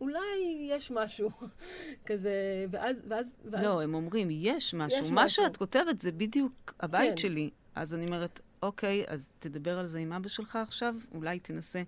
[0.00, 1.30] אולי יש משהו
[2.06, 3.64] כזה, ואז, ואז, ואז...
[3.64, 4.98] לא, הם אומרים, יש משהו.
[4.98, 5.44] יש מה משהו.
[5.44, 7.16] שאת כותבת זה בדיוק הבית כן.
[7.16, 7.50] שלי.
[7.74, 11.82] אז אני אומרת, אוקיי, אז תדבר על זה עם אבא שלך עכשיו, אולי תנסה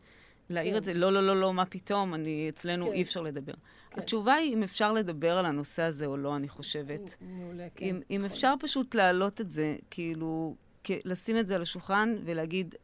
[0.51, 0.79] להעיר כן.
[0.79, 0.95] את זה.
[0.95, 2.93] לא, לא, לא, לא, מה פתאום, אני, אצלנו כן.
[2.93, 3.53] אי אפשר לדבר.
[3.91, 4.01] כן.
[4.01, 7.17] התשובה היא אם אפשר לדבר על הנושא הזה או לא, אני חושבת.
[7.21, 7.87] מעולה, כן.
[7.87, 8.25] אם, אם נכון.
[8.25, 10.55] אפשר פשוט להעלות את זה, כאילו,
[11.05, 12.75] לשים את זה על השולחן ולהגיד,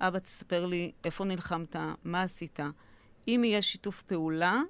[0.00, 2.60] אבא, תספר לי איפה נלחמת, מה עשית.
[3.28, 4.62] אם יהיה שיתוף פעולה,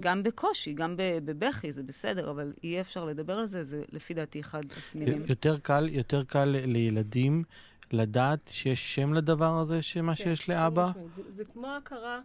[0.00, 4.40] גם בקושי, גם בבכי, זה בסדר, אבל יהיה אפשר לדבר על זה, זה לפי דעתי
[4.40, 5.22] אחד הסמינים.
[5.28, 7.42] יותר קל, יותר קל לילדים
[7.92, 10.90] לדעת שיש שם לדבר הזה, שמה כן, שיש לאבא?
[11.16, 12.20] זה, זה כמו הכרה,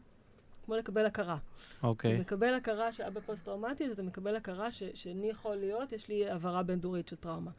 [0.66, 1.38] כמו לקבל הכרה.
[1.84, 2.14] אוקיי.
[2.14, 6.30] אתה מקבל הכרה שאבא פוסט-טראומטי, אז אתה מקבל הכרה ש, שאני יכול להיות, יש לי
[6.30, 7.52] העברה בין-דורית של טראומה.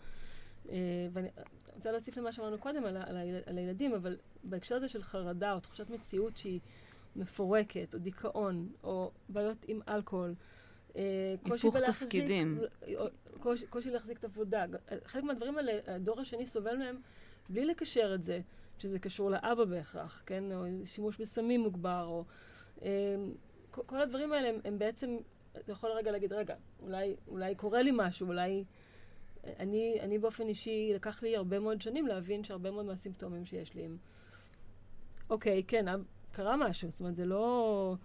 [0.66, 0.68] Uh,
[1.12, 1.28] ואני
[1.74, 5.60] רוצה להוסיף למה שאמרנו קודם על, על, על הילדים, אבל בהקשר הזה של חרדה או
[5.60, 6.60] תחושת מציאות שהיא...
[7.16, 10.34] מפורקת, או דיכאון, או בעיות עם אלכוהול.
[10.96, 12.58] אה, היפוך תפקידים.
[13.40, 14.64] קושי, קושי להחזיק את העבודה.
[15.04, 16.96] חלק מהדברים האלה, הדור השני סובל מהם
[17.48, 18.40] בלי לקשר את זה,
[18.78, 20.44] שזה קשור לאבא בהכרח, כן?
[20.52, 22.24] או שימוש בסמים מוגבר, או...
[22.82, 22.88] אה,
[23.70, 25.16] כל הדברים האלה הם, הם בעצם,
[25.58, 28.64] אתה יכול רגע להגיד, רגע, אולי, אולי קורה לי משהו, אולי...
[29.58, 33.84] אני, אני באופן אישי, לקח לי הרבה מאוד שנים להבין שהרבה מאוד מהסימפטומים שיש לי
[33.84, 33.96] הם...
[35.30, 35.84] אוקיי, כן,
[36.32, 37.96] קרה משהו, זאת אומרת, זה לא...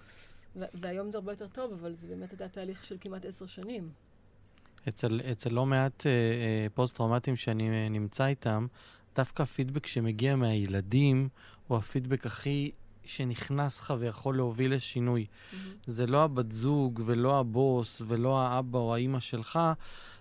[0.56, 3.90] והיום זה הרבה יותר טוב, אבל זה באמת היה תהליך של כמעט עשר שנים.
[4.90, 8.68] אצל, אצל לא מעט אה, אה, פוסט-טראומטיים שאני אה, נמצא איתם,
[9.18, 11.30] דווקא הפידבק שמגיע מהילדים
[11.68, 12.72] הוא הפידבק הכי
[13.06, 15.26] שנכנס לך ויכול להוביל לשינוי.
[15.26, 15.56] Mm-hmm.
[15.86, 19.60] זה לא הבת זוג ולא הבוס ולא האבא או האימא שלך,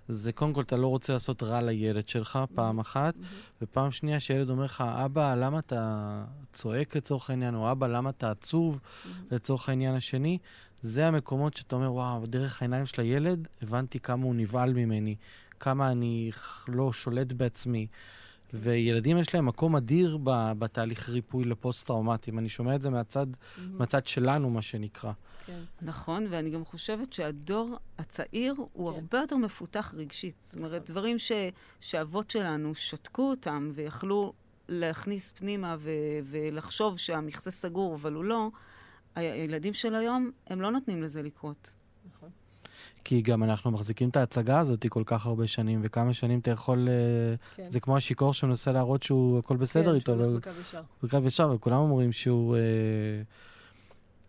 [0.08, 2.56] זה קודם כל אתה לא רוצה לעשות רע לילד שלך, mm-hmm.
[2.56, 3.62] פעם אחת, mm-hmm.
[3.62, 8.30] ופעם שנייה שילד אומר לך, אבא, למה אתה צועק לצורך העניין, או אבא, למה אתה
[8.30, 9.08] עצוב mm-hmm.
[9.30, 10.38] לצורך העניין השני,
[10.80, 15.14] זה המקומות שאתה אומר, וואו, דרך העיניים של הילד הבנתי כמה הוא נבהל ממני,
[15.60, 16.30] כמה אני
[16.68, 17.86] לא שולט בעצמי.
[18.54, 22.38] וילדים יש להם מקום אדיר ב- בתהליך ריפוי לפוסט-טראומטיים.
[22.38, 23.26] אני שומע את זה מהצד,
[23.58, 23.78] מהמם.
[23.78, 25.12] מהצד שלנו, מה שנקרא.
[25.46, 25.60] כן.
[25.82, 28.98] נכון, ואני גם חושבת שהדור הצעיר הוא כן.
[28.98, 30.36] הרבה יותר מפותח רגשית.
[30.42, 31.32] זאת אומרת, דברים ש,
[31.80, 34.32] שאבות שלנו שתקו אותם ויכלו
[34.68, 35.90] להכניס פנימה ו,
[36.24, 38.50] ולחשוב שהמכסה סגור, אבל הוא לא,
[39.14, 41.75] הילדים של היום, הם לא נותנים לזה לקרות.
[43.06, 46.88] כי גם אנחנו מחזיקים את ההצגה הזאת כל כך הרבה שנים, וכמה שנים אתה יכול...
[46.88, 47.68] אה, כן.
[47.68, 50.82] זה כמו השיכור שמנסה להראות שהוא הכל בסדר כן, איתו, שהולך אבל בקו ישר.
[51.00, 52.56] הוא קו ישר, וכולם אומרים שהוא...
[52.56, 52.60] אה,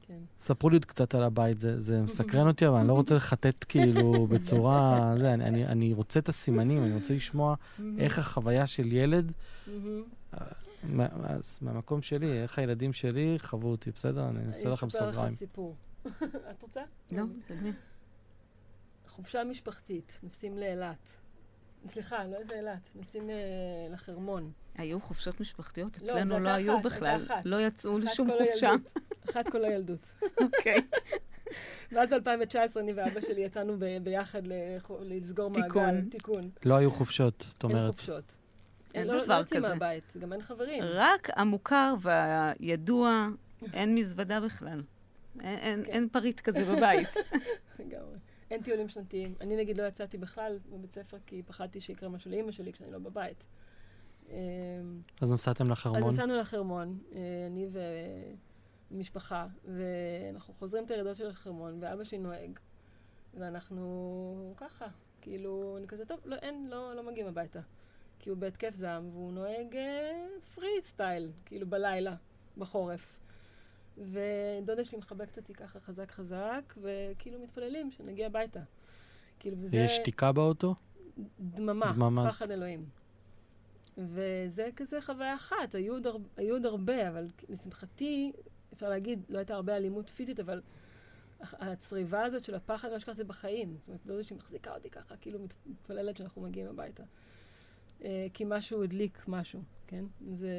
[0.07, 0.17] כן.
[0.39, 3.65] ספרו לי עוד קצת על הבית, זה, זה מסקרן אותי, אבל אני לא רוצה לחטט
[3.69, 5.13] כאילו בצורה...
[5.17, 7.55] זה, אני, אני, אני רוצה את הסימנים, אני רוצה לשמוע.
[7.97, 9.31] איך החוויה של ילד.
[10.83, 14.29] מה- אז מהמקום שלי, איך הילדים שלי חוו אותי, בסדר?
[14.29, 15.31] אני אעשה לכם אני אספר סוגריים.
[15.33, 15.75] לך סיפור.
[16.51, 16.81] את רוצה?
[17.11, 17.23] לא?
[17.47, 17.71] תדמי.
[19.17, 21.17] חופשה משפחתית, נוסעים לאילת.
[21.89, 23.35] סליחה, לא איזה אילת, נוסעים אה,
[23.93, 24.51] לחרמון.
[24.75, 25.97] היו חופשות משפחתיות?
[26.01, 27.19] לא, אצלנו לא הייתה היו אחת, בכלל.
[27.25, 27.35] אחת.
[27.45, 28.71] לא יצאו אחת לשום חופשה.
[29.29, 30.11] אחת כל הילדות.
[30.41, 30.77] אוקיי.
[31.91, 34.41] ואז ב-2019 אני ואבא שלי יצאנו ב- ביחד
[35.01, 35.85] לסגור תיקון.
[35.85, 36.09] מעגל.
[36.09, 36.49] תיקון.
[36.65, 37.91] לא היו חופשות, את אין אומרת.
[37.95, 38.23] חופשות.
[38.95, 39.69] אין לא- דבר לא יוצאים כזה.
[39.73, 40.83] מהבית, גם אין חברים.
[40.83, 43.27] רק המוכר והידוע,
[43.73, 44.83] אין מזוודה בכלל.
[45.43, 45.91] אין, אין, כן.
[45.91, 47.09] אין פריט כזה בבית.
[47.79, 48.17] לגמרי.
[48.51, 49.35] אין טיולים שנתיים.
[49.41, 52.99] אני נגיד לא יצאתי בכלל בבית ספר כי פחדתי שיקרה משהו לאימא שלי כשאני לא
[52.99, 53.43] בבית.
[54.29, 54.35] אמ,
[55.21, 56.09] אז נסעתם אז לחרמון.
[56.09, 57.67] נסענו לחרמון, אה, אני
[58.91, 62.59] ומשפחה, ואנחנו חוזרים את הירידות של החרמון, ואבא שלי נוהג,
[63.33, 64.87] ואנחנו ככה,
[65.21, 67.59] כאילו, אני כזה, טוב, לא, אין, לא, לא מגיעים הביתה.
[68.19, 69.75] כי הוא בהתקף זעם, והוא נוהג
[70.55, 72.15] פרי סטייל, כאילו בלילה,
[72.57, 73.16] בחורף.
[73.97, 78.59] ודודה שלי מחבקת אותי ככה חזק חזק, וכאילו מתפללים שנגיע הביתה.
[79.39, 79.77] כאילו, וזה...
[79.77, 80.75] ויש שתיקה באוטו?
[81.39, 82.29] דממה, דממה.
[82.29, 82.85] פחד אלוהים.
[83.97, 86.17] וזה כזה חוויה אחת, היו עוד, הר...
[86.37, 88.31] היו עוד הרבה, אבל לשמחתי,
[88.73, 90.61] אפשר להגיד, לא הייתה הרבה אלימות פיזית, אבל
[91.41, 93.75] הצריבה הזאת של הפחד, לא שקרתי בחיים.
[93.79, 97.03] זאת אומרת, דודה שהיא מחזיקה אותי ככה, כאילו מת- מתפללת שאנחנו מגיעים הביתה.
[98.03, 100.05] אה, כי משהו הדליק משהו, כן?
[100.35, 100.49] זה...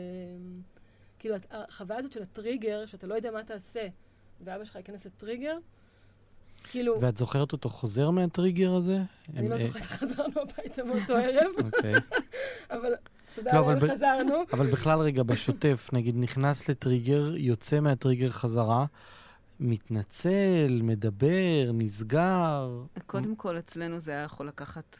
[1.18, 3.87] כאילו, החוויה הזאת של הטריגר, שאתה לא יודע מה תעשה,
[4.44, 5.57] ואבא שלך ייכנס לטריגר,
[6.64, 8.98] כאילו, ואת זוכרת אותו חוזר מהטריגר הזה?
[9.37, 11.50] אני לא אה, זוכרת חזרנו הביתה מאותו ערב.
[11.64, 11.94] אוקיי.
[12.70, 12.94] אבל
[13.35, 14.35] תודה לא, לאל אבל ב- חזרנו.
[14.52, 18.87] אבל בכלל רגע, בשוטף, נגיד נכנס לטריגר, יוצא מהטריגר חזרה,
[19.61, 22.83] מתנצל, מדבר, נסגר.
[23.07, 24.98] קודם כל, אצלנו זה היה יכול לקחת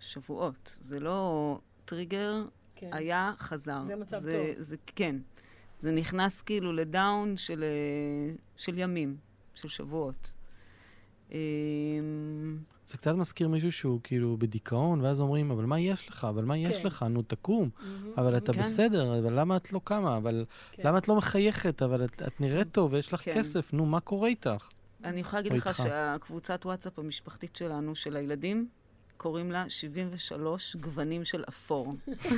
[0.00, 0.78] שבועות.
[0.80, 2.44] זה לא טריגר,
[2.76, 2.90] כן.
[2.92, 3.82] היה, חזר.
[3.86, 4.62] זה מצב זה, טוב.
[4.62, 5.16] זה, כן.
[5.78, 9.16] זה נכנס כאילו לדאון של, אה, של ימים,
[9.54, 10.32] של שבועות.
[11.32, 11.38] אמ,
[12.86, 16.26] זה קצת מזכיר מישהו שהוא כאילו בדיכאון, ואז אומרים, אבל מה יש לך?
[16.28, 16.86] אבל מה יש כן.
[16.86, 17.02] לך?
[17.02, 17.70] נו, תקום.
[17.78, 18.62] מהמם, אבל אתה כן.
[18.62, 20.16] בסדר, אבל למה את לא קמה?
[20.16, 20.82] אבל כן.
[20.86, 21.82] למה את לא מחייכת?
[21.82, 23.32] אבל את, את נראית טוב ויש לך כן.
[23.34, 24.68] כסף, נו, מה קורה איתך?
[25.04, 25.76] אני יכולה להגיד לך.
[25.76, 28.68] שהקבוצת וואטסאפ המשפחתית שלנו, של הילדים,
[29.26, 31.94] קוראים לה 73 גוונים של אפור.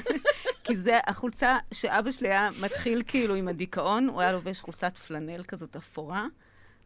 [0.64, 5.42] כי זה החולצה שאבא שלי היה מתחיל כאילו עם הדיכאון, הוא היה לובש חולצת פלנל
[5.42, 6.26] כזאת אפורה,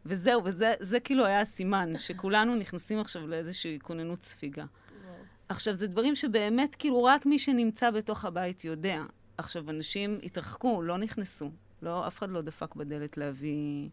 [0.05, 4.61] וזהו, וזה זה כאילו היה הסימן, שכולנו נכנסים עכשיו לאיזושהי כוננות ספיגה.
[5.05, 5.15] וואו.
[5.49, 9.03] עכשיו, זה דברים שבאמת, כאילו, רק מי שנמצא בתוך הבית יודע.
[9.37, 11.51] עכשיו, אנשים התרחקו, לא נכנסו.
[11.81, 13.89] לא, אף אחד לא דפק בדלת להביא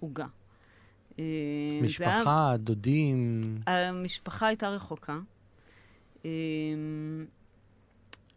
[0.00, 0.26] עוגה.
[1.18, 3.40] אה, זה היה- משפחה, דודים.
[3.66, 5.18] המשפחה הייתה רחוקה.
[6.24, 7.26] אמ,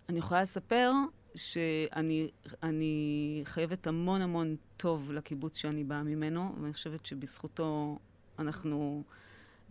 [0.10, 0.92] אני יכולה לספר
[1.36, 2.28] שאני
[2.64, 8.00] אני חייבת המון המון טוב לקיבוץ שאני באה ממנו, ואני חושבת שבזכותו
[8.40, 9.04] אנחנו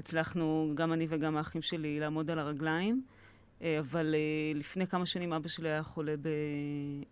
[0.01, 3.05] הצלחנו, גם אני וגם האחים שלי, לעמוד על הרגליים.
[3.63, 6.29] אה, אבל אה, לפני כמה שנים אבא שלי היה חולה ב-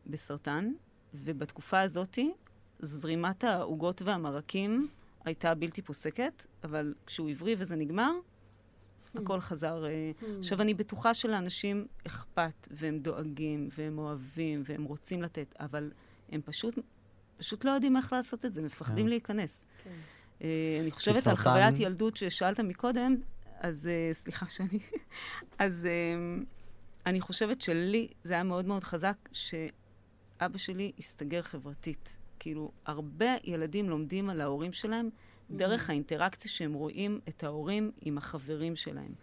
[0.07, 0.73] בסרטן,
[1.15, 2.33] ובתקופה הזאתי
[2.81, 4.89] זרימת העוגות והמרקים
[5.25, 8.13] הייתה בלתי פוסקת, אבל כשהוא הבריא וזה נגמר,
[9.17, 9.85] הכל חזר.
[9.87, 15.91] אה, עכשיו, אני בטוחה שלאנשים אכפת, והם דואגים, והם אוהבים, והם רוצים לתת, אבל
[16.33, 16.79] הם פשוט,
[17.37, 19.11] פשוט לא יודעים איך לעשות את זה, מפחדים כן.
[19.11, 19.65] להיכנס.
[19.85, 19.91] כן.
[20.43, 23.17] אה, אני חושבת על חוויית ילדות ששאלת מקודם,
[23.61, 24.79] אז אה, סליחה שאני...
[25.59, 26.43] אז אה,
[27.07, 32.19] אני חושבת שלי זה היה מאוד מאוד חזק שאבא שלי הסתגר חברתית.
[32.39, 35.09] כאילו, הרבה ילדים לומדים על ההורים שלהם
[35.51, 39.15] דרך האינטראקציה שהם רואים את ההורים עם החברים שלהם.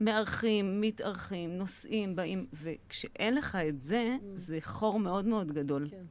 [0.00, 5.88] מארחים, מתארחים, נוסעים, באים, וכשאין לך את זה, זה חור מאוד מאוד גדול.
[5.90, 6.04] כן.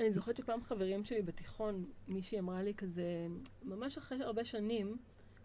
[0.00, 3.26] אני זוכרת שפעם חברים שלי בתיכון, מישהי אמרה לי כזה,
[3.62, 4.96] ממש אחרי הרבה שנים,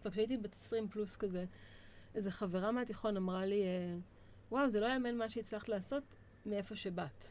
[0.02, 1.44] כבר כשהייתי בת 20 פלוס כזה,
[2.14, 3.96] איזו חברה מהתיכון אמרה לי, אה,
[4.50, 6.02] וואו, זה לא יאמן מה שהצלחת לעשות
[6.46, 7.26] מאיפה שבאת.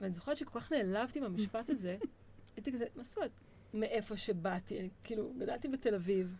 [0.00, 1.96] ואני זוכרת שכל כך נעלבתי מהמשפט הזה,
[2.56, 3.30] הייתי כזה, מה זאת אומרת,
[3.74, 4.88] מאיפה שבאתי?
[5.04, 6.36] כאילו, גדלתי בתל אביב,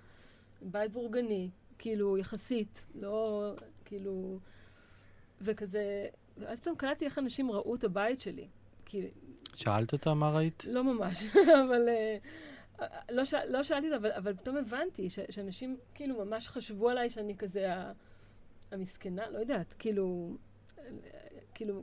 [0.62, 3.52] בית בורגני, כאילו, יחסית, לא,
[3.84, 4.38] כאילו,
[5.40, 6.06] וכזה,
[6.38, 8.48] ואז פתאום קלטתי איך אנשים ראו את הבית שלי.
[8.84, 9.08] כי...
[9.54, 10.64] שאלת אותה מה ראית?
[10.68, 11.24] לא ממש,
[11.64, 11.88] אבל...
[12.78, 13.34] Uh, לא, ש...
[13.34, 15.18] לא שאלתי אבל, אבל פתאום הבנתי ש...
[15.30, 17.92] שאנשים כאילו ממש חשבו עליי שאני כזה ה...
[18.70, 20.36] המסכנה, לא יודעת, כאילו,
[21.54, 21.82] כאילו,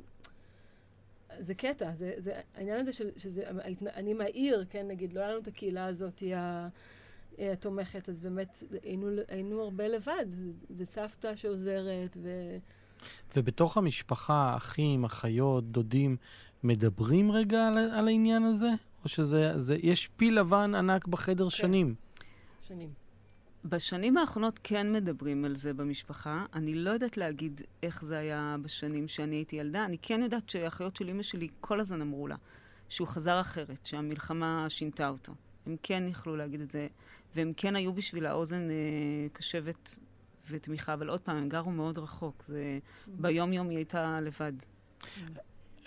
[1.40, 3.44] זה קטע, זה, זה העניין הזה של, שזה,
[3.96, 6.24] אני מהעיר, כן, נגיד, לא היה לנו את הקהילה הזאת,
[7.40, 10.26] התומכת, אז באמת היינו, היינו הרבה לבד,
[10.78, 12.58] וסבתא שעוזרת, ו...
[13.36, 16.18] ובתוך המשפחה, אחים, אחיות, דודים,
[16.64, 18.70] מדברים רגע על, על העניין הזה?
[19.04, 21.50] או שזה, זה, יש פיל לבן ענק בחדר כן.
[21.50, 21.96] שנים?
[22.68, 23.05] שנים.
[23.70, 26.46] בשנים האחרונות כן מדברים על זה במשפחה.
[26.54, 29.86] אני לא יודעת להגיד איך זה היה בשנים שאני הייתי ילדה.
[29.86, 32.36] אני כן יודעת שאחיות של אימא שלי כל הזמן אמרו לה
[32.90, 35.34] שהוא חזר אחרת, שהמלחמה שינתה אותו.
[35.66, 36.88] הם כן יכלו להגיד את זה,
[37.36, 38.76] והם כן היו בשביל האוזן אה,
[39.34, 40.00] קשבת
[40.50, 42.44] ותמיכה, אבל עוד פעם, הם גרו מאוד רחוק.
[42.48, 42.80] זה.
[43.08, 44.54] ביום-יום היא הייתה לבד.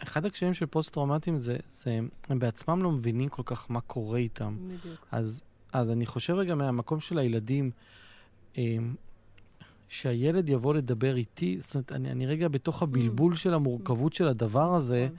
[0.03, 1.99] אחד הקשיים של פוסט-טראומטיים זה, זה,
[2.29, 4.57] הם בעצמם לא מבינים כל כך מה קורה איתם.
[4.61, 5.07] בדיוק.
[5.11, 7.71] אז אז אני חושב רגע מהמקום של הילדים,
[8.59, 8.95] אמ,
[9.89, 14.75] שהילד יבוא לדבר איתי, זאת אומרת, אני, אני רגע בתוך הבלבול של המורכבות של הדבר
[14.75, 15.05] הזה.
[15.05, 15.17] נכון.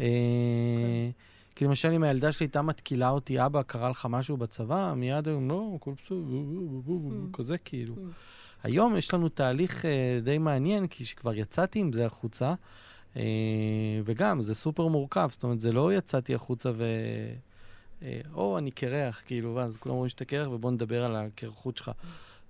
[0.00, 1.10] אה,
[1.54, 5.48] כי למשל, אם הילדה שלי הייתה מתקילה אותי, אבא, קרה לך משהו בצבא, מיד היום,
[5.50, 6.16] לא, הכל בסדר,
[7.32, 7.94] כזה כאילו.
[8.62, 12.54] היום יש לנו תהליך אה, די מעניין, כי שכבר יצאתי עם זה החוצה,
[13.16, 13.22] אה,
[14.04, 16.84] וגם, זה סופר מורכב, זאת אומרת, זה לא יצאתי החוצה ו...
[18.02, 21.90] אה, או אני קרח, כאילו, ואז כולם אומרים שאתה קרח ובוא נדבר על הקרחות שלך.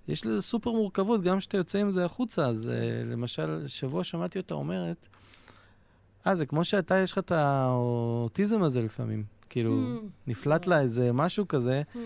[0.08, 2.46] יש לזה סופר מורכבות, גם כשאתה יוצא עם זה החוצה.
[2.48, 5.06] אז uh, למשל, שבוע שמעתי אותה אומרת,
[6.26, 9.24] אה, זה כמו שאתה, יש לך את האוטיזם הזה לפעמים.
[9.48, 10.06] כאילו, mm.
[10.26, 11.82] נפלט לה איזה משהו כזה.
[11.94, 11.98] Mm.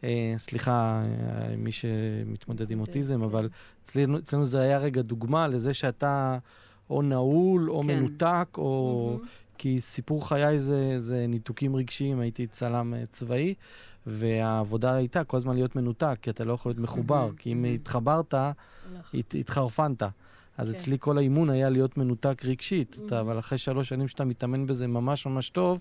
[0.00, 0.04] Uh,
[0.38, 1.02] סליחה,
[1.58, 3.24] מי שמתמודד עם אוטיזם, כן.
[3.24, 3.48] אבל
[3.82, 6.38] אצלנו, אצלנו זה היה רגע דוגמה לזה שאתה
[6.90, 7.86] או נעול, או כן.
[7.86, 9.47] מנותק, או mm-hmm.
[9.58, 13.54] כי סיפור חיי זה, זה ניתוקים רגשיים, הייתי צלם uh, צבאי,
[14.06, 18.34] והעבודה הייתה כל הזמן להיות מנותק, כי אתה לא יכול להיות מחובר, כי אם התחברת,
[18.34, 20.02] הת, התחרפנת.
[20.58, 20.76] אז כן.
[20.76, 24.86] אצלי כל האימון היה להיות מנותק רגשית, אתה, אבל אחרי שלוש שנים שאתה מתאמן בזה
[24.86, 25.80] ממש ממש טוב,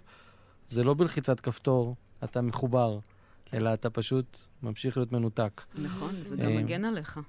[0.67, 2.99] זה לא בלחיצת כפתור, אתה מחובר,
[3.45, 3.57] כן.
[3.57, 5.61] אלא אתה פשוט ממשיך להיות מנותק.
[5.75, 7.19] נכון, זה גם אה, מגן עליך.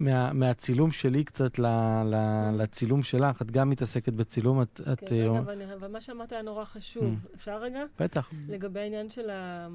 [0.00, 1.66] מה, מהצילום שלי קצת ל,
[2.04, 2.16] ל,
[2.62, 3.42] לצילום שלך.
[3.42, 4.80] את גם מתעסקת בצילום, את...
[4.84, 7.04] כן, את, רגע, אבל, אבל מה שאמרת היה נורא חשוב.
[7.04, 7.34] Mm.
[7.34, 7.84] אפשר רגע?
[8.00, 8.30] בטח.
[8.48, 9.68] לגבי העניין של ה,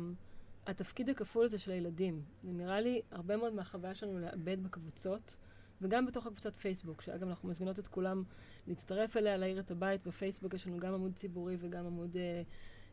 [0.68, 2.22] התפקיד הכפול הזה של הילדים.
[2.44, 5.38] זה נראה לי הרבה מאוד מהחוויה שלנו לאבד בקבוצות,
[5.82, 8.24] וגם בתוך הקבוצת פייסבוק, שאגב, אנחנו מזמינות את כולם
[8.68, 10.08] להצטרף אליה, להעיר את הבית.
[10.08, 12.42] בפייסבוק יש לנו גם עמוד ציבורי וגם עמוד אה,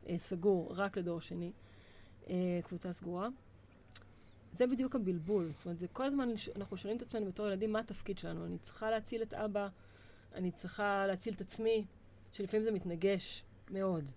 [0.08, 1.52] אה, סגור, רק לדור שני.
[2.30, 3.28] אה, קבוצה סגורה.
[4.52, 5.50] זה בדיוק הבלבול.
[5.52, 8.46] זאת אומרת, זה כל הזמן, אנחנו שואלים את עצמנו בתור ילדים, מה התפקיד שלנו?
[8.46, 9.68] אני צריכה להציל את אבא,
[10.34, 11.84] אני צריכה להציל את עצמי,
[12.32, 14.10] שלפעמים זה מתנגש מאוד.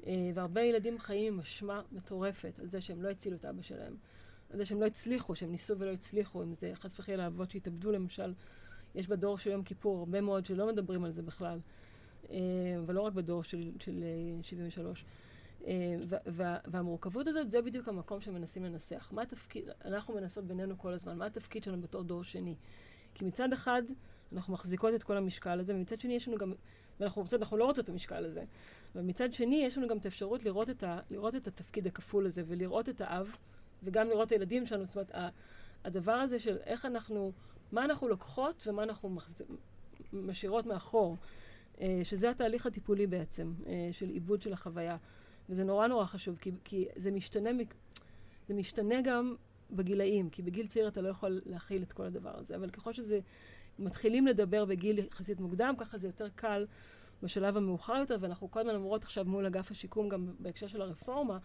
[0.00, 0.04] Uh,
[0.34, 3.96] והרבה ילדים חיים עם אשמה מטורפת על זה שהם לא הצילו את אבא שלהם.
[4.50, 7.92] על זה שהם לא הצליחו, שהם ניסו ולא הצליחו, אם זה חס וחלילה אבות שהתאבדו
[7.92, 8.34] למשל.
[8.94, 11.58] יש בדור של יום כיפור הרבה מאוד שלא מדברים על זה בכלל,
[12.24, 12.30] uh,
[12.86, 14.04] ולא רק בדור של, של
[14.42, 15.04] uh, 73.
[15.66, 15.96] אה,
[16.66, 19.08] והמורכבות הזאת, זה בדיוק המקום שמנסים לנסח.
[19.12, 22.54] מה התפקיד, אנחנו מנסות בינינו כל הזמן, מה התפקיד שלנו בתור דור שני?
[23.14, 23.82] כי מצד אחד,
[24.32, 26.52] אנחנו מחזיקות את כל המשקל הזה, ומצד שני יש לנו גם,
[27.00, 28.44] ואנחנו רוצות, אנחנו לא רוצות את המשקל הזה,
[28.94, 32.26] אבל מצד שני יש לנו גם את האפשרות לראות את, ה, לראות את התפקיד הכפול
[32.26, 33.36] הזה, ולראות את האב,
[33.82, 35.34] וגם לראות את הילדים שלנו, זאת אומרת,
[35.84, 37.32] הדבר הזה של איך אנחנו,
[37.72, 39.42] מה אנחנו לוקחות ומה אנחנו מחז...
[40.12, 41.16] משאירות מאחור,
[41.80, 44.96] אה, שזה התהליך הטיפולי בעצם, אה, של עיבוד של החוויה.
[45.50, 47.50] וזה נורא נורא חשוב, כי, כי זה משתנה,
[48.48, 49.34] זה משתנה גם
[49.70, 53.20] בגילאים, כי בגיל צעיר אתה לא יכול להכיל את כל הדבר הזה, אבל ככל שזה,
[53.80, 56.66] מתחילים לדבר בגיל יחסית מוקדם, ככה זה יותר קל
[57.22, 61.38] בשלב המאוחר יותר, ואנחנו כל הזמן אומרות עכשיו מול אגף השיקום, גם בהקשר של הרפורמה,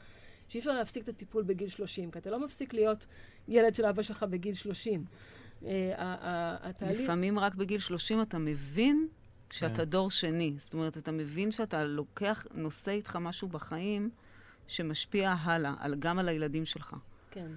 [0.47, 3.05] שאי אפשר להפסיק את הטיפול בגיל 30, כי אתה לא מפסיק להיות
[3.47, 5.05] ילד של אבא שלך בגיל 30.
[5.61, 5.65] Uh,
[5.97, 6.99] התהליך...
[7.01, 9.07] לפעמים רק בגיל 30 אתה מבין
[9.55, 9.83] שאתה כן.
[9.83, 10.53] דור שני.
[10.57, 14.09] זאת אומרת, אתה מבין שאתה לוקח, נושא איתך משהו בחיים
[14.67, 16.95] שמשפיע הלאה, על, גם על הילדים שלך.
[17.31, 17.51] כן.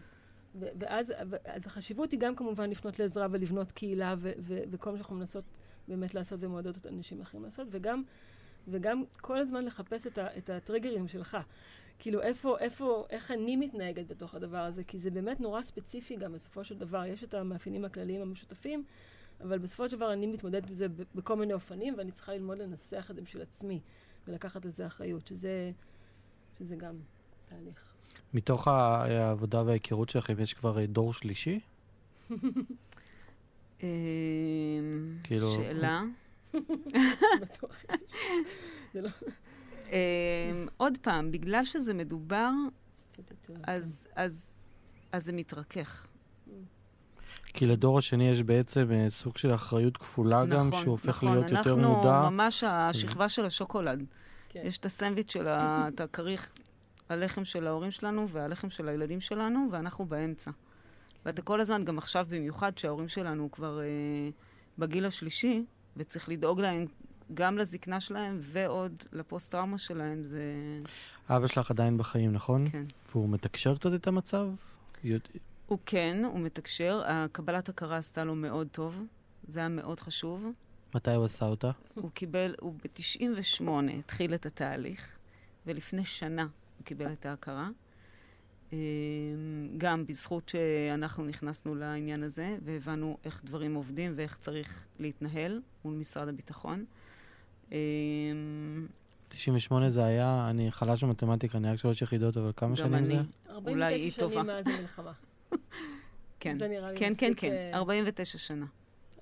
[0.55, 1.13] ו- ואז
[1.45, 5.45] אז החשיבות היא גם כמובן לפנות לעזרה ולבנות קהילה ו- ו- וכל מה שאנחנו מנסות
[5.89, 8.03] באמת לעשות ומעודדות את אנשים אחרים לעשות, וגם,
[8.69, 11.37] וגם כל הזמן לחפש את, ה- את הטריגרים שלך.
[11.99, 16.33] כאילו, איפה, איפה, איך אני מתנהגת בתוך הדבר הזה, כי זה באמת נורא ספציפי גם
[16.33, 17.05] בסופו של דבר.
[17.05, 18.85] יש את המאפיינים הכלליים המשותפים,
[19.41, 23.07] אבל בסופו של דבר אני מתמודדת עם זה בכל מיני אופנים, ואני צריכה ללמוד לנסח
[23.11, 23.81] את זה בשביל עצמי,
[24.29, 25.73] ולקחת על זה אחריות, שזה,
[26.59, 26.95] שזה גם
[27.49, 27.95] תהליך.
[28.35, 31.61] מתוך העבודה וההיכרות שלכם יש כבר אה, דור שלישי?
[33.83, 33.87] אמ,
[35.25, 36.03] כאילו- שאלה.
[38.95, 39.09] לא
[39.87, 42.51] אמ, עוד פעם, בגלל שזה מדובר,
[43.19, 43.55] יותר.
[43.65, 44.55] אז- אז
[45.13, 46.07] אז זה מתרכך.
[47.55, 51.33] כי לדור השני יש בעצם אה, סוג של אחריות כפולה גם, שהוא הופך נכון.
[51.33, 52.15] להיות יותר מודע.
[52.17, 54.05] אנחנו ממש השכבה של השוקולד.
[54.49, 54.61] כן.
[54.65, 56.53] יש את הסנדוויץ' של ה- את הכריך,
[57.09, 60.51] הלחם של ההורים שלנו והלחם של הילדים שלנו, ואנחנו באמצע.
[61.27, 63.85] ואתה כל הזמן, גם עכשיו במיוחד, שההורים שלנו כבר אה,
[64.79, 65.65] בגיל השלישי,
[65.97, 66.87] וצריך לדאוג להם
[67.35, 70.43] גם לזקנה שלהם ועוד לפוסט-טראומה שלהם, זה...
[71.31, 72.71] אבא שלך עדיין בחיים, נכון?
[72.71, 72.85] כן.
[73.13, 74.47] והוא מתקשר קצת את המצב?
[75.05, 75.25] יודע-
[75.69, 77.03] הוא כן, הוא מתקשר.
[77.07, 79.03] הקבלת הכרה עשתה לו מאוד טוב.
[79.49, 80.47] זה היה מאוד חשוב.
[80.95, 81.71] מתי הוא עשה אותה?
[81.95, 83.63] הוא קיבל, הוא ב-98
[83.99, 85.17] התחיל את התהליך,
[85.67, 87.69] ולפני שנה הוא קיבל את ההכרה.
[88.73, 88.79] אמ,
[89.79, 96.29] גם בזכות שאנחנו נכנסנו לעניין הזה, והבנו איך דברים עובדים ואיך צריך להתנהל מול משרד
[96.29, 96.85] הביטחון.
[97.73, 97.77] אמ,
[99.29, 103.07] 98 זה היה, אני חלש במתמטיקה, אני רק שלוש יחידות, אבל כמה גם שנים אני.
[103.07, 103.15] זה?
[103.51, 104.43] 49 אולי היא שנים טובה.
[104.43, 105.13] מאז המלחמה.
[106.41, 108.67] כן, זה נראה לי כן, כן, כן, אה, 49 שנה.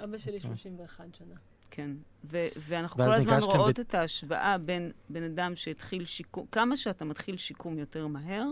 [0.04, 0.40] אבא שלי אוקיי.
[0.56, 1.34] 31 שנה.
[1.70, 1.90] כן,
[2.24, 7.04] ו- ואנחנו כל הזמן רואות ב- את ההשוואה בין בן אדם שהתחיל שיקום, כמה שאתה
[7.04, 8.44] מתחיל שיקום יותר מהר,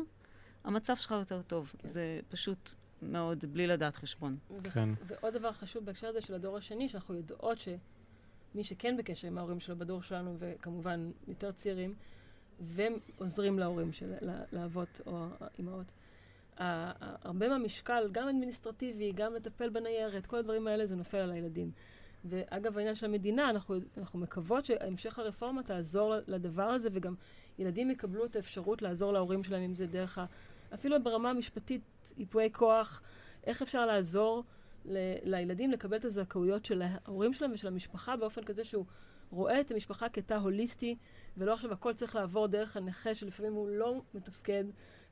[0.64, 1.72] המצב שלך יותר טוב.
[1.78, 1.88] כן.
[1.88, 4.36] זה פשוט מאוד בלי לדעת חשבון.
[4.50, 4.88] ו- כן.
[5.06, 9.60] ועוד דבר חשוב בהקשר הזה של הדור השני, שאנחנו יודעות שמי שכן בקשר עם ההורים
[9.60, 11.94] שלו בדור שלנו, וכמובן יותר צעירים,
[12.60, 15.86] והם עוזרים להורים של, ל- לאבות או האימהות.
[16.58, 21.70] הרבה מהמשקל, גם אדמיניסטרטיבי, גם לטפל בניירת, כל הדברים האלה זה נופל על הילדים.
[22.24, 27.14] ואגב, העניין של המדינה, אנחנו, אנחנו מקוות שהמשך הרפורמה תעזור לדבר הזה, וגם
[27.58, 30.24] ילדים יקבלו את האפשרות לעזור להורים שלהם, אם זה דרך ה...
[30.74, 31.82] אפילו ברמה המשפטית,
[32.16, 33.02] ייפויי כוח,
[33.44, 34.44] איך אפשר לעזור
[34.84, 38.84] ל- לילדים לקבל את הזכאויות של ההורים שלהם ושל המשפחה באופן כזה שהוא
[39.30, 40.96] רואה את המשפחה כתא הוליסטי,
[41.36, 44.64] ולא עכשיו הכל צריך לעבור דרך הנכה, שלפעמים הוא לא מתפקד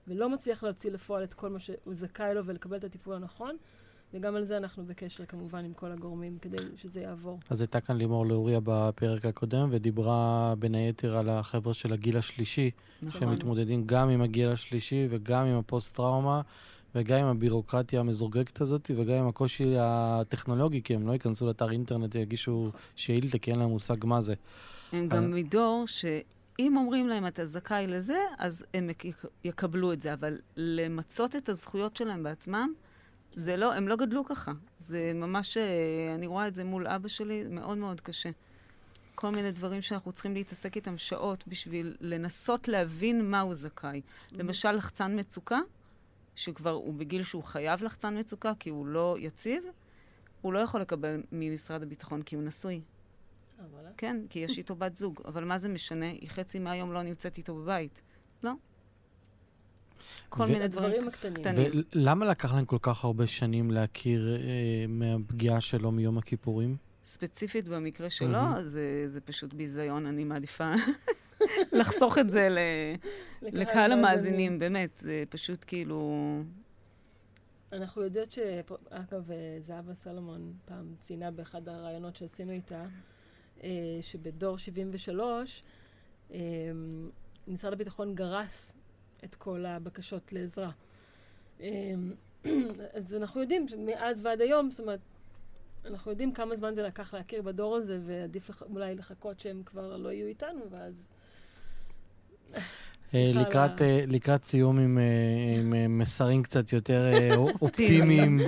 [0.09, 3.57] ולא מצליח להוציא לפועל את כל מה שהוא זכאי לו ולקבל את הטיפול הנכון.
[4.15, 7.39] וגם על זה אנחנו בקשר כמובן עם כל הגורמים כדי שזה יעבור.
[7.51, 12.71] אז הייתה כאן לימור לאוריה בפרק הקודם, ודיברה בין היתר על החבר'ה של הגיל השלישי,
[13.03, 13.21] נכון.
[13.21, 16.41] שמתמודדים גם עם הגיל השלישי וגם עם הפוסט-טראומה,
[16.95, 22.17] וגם עם הבירוקרטיה המזורגגת הזאת, וגם עם הקושי הטכנולוגי, כי הם לא ייכנסו לאתר אינטרנט
[22.17, 24.35] ויגישו שאילתה, כי אין להם מושג מה זה.
[24.93, 25.85] הם גם מדור
[26.57, 29.05] שאם אומרים להם אתה זכאי לזה, אז הם יק-
[29.45, 32.73] יקבלו את זה, אבל למצות את הזכויות שלהם בעצמם,
[33.35, 34.53] זה לא, הם לא גדלו ככה.
[34.79, 35.63] זה ממש, אה,
[36.15, 38.31] אני רואה את זה מול אבא שלי, מאוד מאוד קשה.
[39.15, 44.01] כל מיני דברים שאנחנו צריכים להתעסק איתם שעות בשביל לנסות להבין מה הוא זכאי.
[44.33, 45.59] למשל, לחצן מצוקה,
[46.37, 49.65] שכבר הוא בגיל שהוא חייב לחצן מצוקה כי הוא לא יציב,
[50.41, 52.81] הוא לא יכול לקבל ממשרד הביטחון כי הוא נשוי.
[53.63, 53.89] אה, וואלה.
[53.97, 56.07] כן, כי יש איתו בת זוג, אבל מה זה משנה?
[56.07, 58.03] היא חצי מהיום לא נמצאת איתו בבית.
[58.43, 58.53] לא.
[60.29, 61.11] כל ו- מיני דברים.
[61.11, 61.71] קטנים.
[61.93, 66.77] ולמה לקח להם כל כך הרבה שנים להכיר אה, מהפגיעה שלו מיום הכיפורים?
[67.05, 68.39] ספציפית במקרה שלו.
[68.61, 70.73] זה, זה פשוט ביזיון, אני מעדיפה
[71.79, 72.59] לחסוך את זה ל,
[73.43, 76.23] לקהל המאזינים, באמת, זה פשוט כאילו...
[77.73, 78.39] אנחנו יודעות ש...
[78.91, 82.87] אגב, אה, זהבה סלומון פעם ציינה באחד הראיונות שעשינו איתה, אה,
[84.03, 85.63] שבדור 73,
[86.33, 86.39] אה,
[87.49, 88.73] משרד הביטחון גרס
[89.25, 90.71] את כל הבקשות לעזרה.
[91.61, 91.95] אה,
[92.97, 95.01] אז אנחנו יודעים שמאז ועד היום, זאת אומרת,
[95.85, 98.63] אנחנו יודעים כמה זמן זה לקח להכיר בדור הזה, ועדיף לח...
[98.63, 101.05] אולי לחכות שהם כבר לא יהיו איתנו, ואז...
[103.15, 107.13] אה, לקראת, ה- אה, לקראת סיום עם, אה, עם מסרים קצת יותר
[107.63, 108.45] אופטימיים, לא,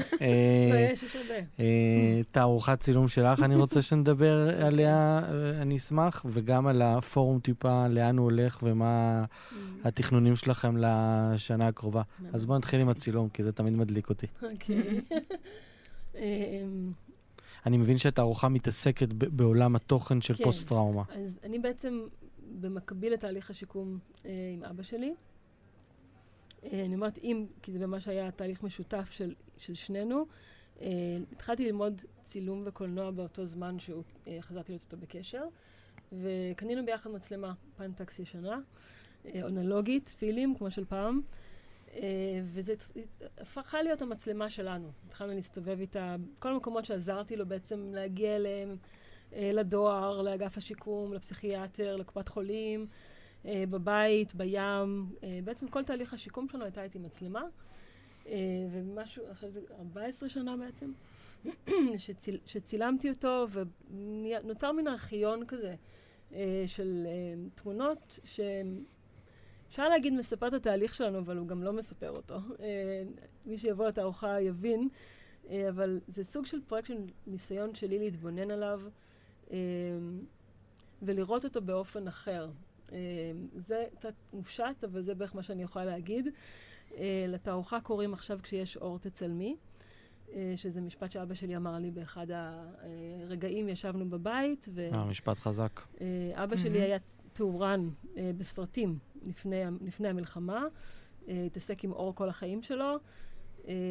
[2.31, 5.21] תערוכת צילום שלך, אני רוצה שנדבר עליה,
[5.61, 9.25] אני אשמח, וגם על הפורום טיפה, לאן הוא הולך ומה
[9.85, 12.03] התכנונים שלכם לשנה הקרובה.
[12.33, 14.27] אז בואו נתחיל עם הצילום, כי זה תמיד מדליק אותי.
[14.43, 14.83] אוקיי.
[16.15, 16.93] אמ,
[17.67, 20.45] אני מבין שהתערוכה מתעסקת בעולם התוכן של כן.
[20.45, 21.03] פוסט-טראומה.
[21.15, 22.01] אז אני בעצם,
[22.61, 25.15] במקביל לתהליך השיקום אה, עם אבא שלי,
[26.73, 30.27] אה, אני אומרת אם, כי זה ממש היה תהליך משותף של, של שנינו,
[30.81, 30.89] אה,
[31.33, 35.45] התחלתי ללמוד צילום וקולנוע באותו זמן שחזרתי להיות איתו בקשר,
[36.13, 38.61] וקנינו ביחד מצלמה פנטקס ישנה,
[39.27, 41.21] אה, אונלוגית, פילים, כמו של פעם.
[42.45, 42.75] וזה
[43.39, 44.91] הפכה להיות המצלמה שלנו.
[45.07, 48.77] התחלנו להסתובב איתה, כל המקומות שעזרתי לו בעצם להגיע אליהם,
[49.37, 52.87] לדואר, לאגף השיקום, לפסיכיאטר, לקופת חולים,
[53.45, 55.07] בבית, בים.
[55.45, 57.43] בעצם כל תהליך השיקום שלנו הייתה איתי מצלמה.
[58.71, 60.93] ומשהו, עכשיו זה 14 שנה בעצם,
[61.97, 65.75] שציל, שצילמתי אותו, ונוצר מין ארכיון כזה
[66.67, 67.07] של
[67.55, 68.41] תמונות ש...
[69.69, 72.37] אפשר להגיד מספר את התהליך שלנו, אבל הוא גם לא מספר אותו.
[73.47, 74.89] מי שיבוא לתערוכה יבין,
[75.69, 78.81] אבל זה סוג של פרויקט של ניסיון שלי להתבונן עליו
[81.03, 82.51] ולראות אותו באופן אחר.
[83.55, 86.29] זה קצת מופשט, אבל זה בערך מה שאני יכולה להגיד.
[87.29, 89.57] לתערוכה קוראים עכשיו כשיש אור תצלמי,
[90.57, 92.27] שזה משפט שאבא שלי אמר לי באחד
[93.23, 94.69] הרגעים, ישבנו בבית.
[94.75, 94.89] ו...
[94.93, 95.81] אה, משפט חזק.
[96.33, 96.99] אבא שלי היה
[97.33, 97.89] תאורן
[98.39, 100.65] בסרטים לפני, לפני המלחמה,
[101.29, 102.97] התעסק עם אור כל החיים שלו,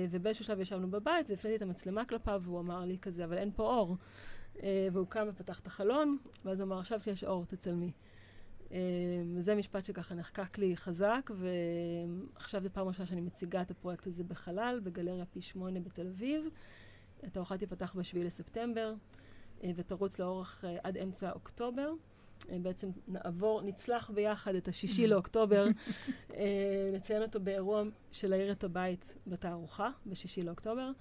[0.10, 3.64] ובאיזשהו שלב ישבנו בבית והפניתי את המצלמה כלפיו, והוא אמר לי כזה, אבל אין פה
[3.64, 3.97] אור.
[4.91, 7.91] והוא קם ופתח את החלון, ואז הוא אמר, עכשיו כשיש אור, תצלמי.
[9.36, 14.24] וזה משפט שככה נחקק לי חזק, ועכשיו זו פעם ראשונה שאני מציגה את הפרויקט הזה
[14.24, 16.45] בחלל, בגלריה פי שמונה בתל אביב.
[17.24, 18.93] התערוכה תיפתח ב-7 לספטמבר,
[19.76, 21.91] ותרוץ לאורך עד אמצע אוקטובר.
[22.62, 25.68] בעצם נעבור, נצלח ביחד את השישי לאוקטובר,
[26.93, 30.91] נציין אותו באירוע של להאיר את הבית בתערוכה, בשישי לאוקטובר,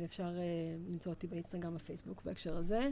[0.00, 0.30] ואפשר
[0.88, 2.88] למצוא אותי באינסטגרם בפייסבוק בהקשר הזה.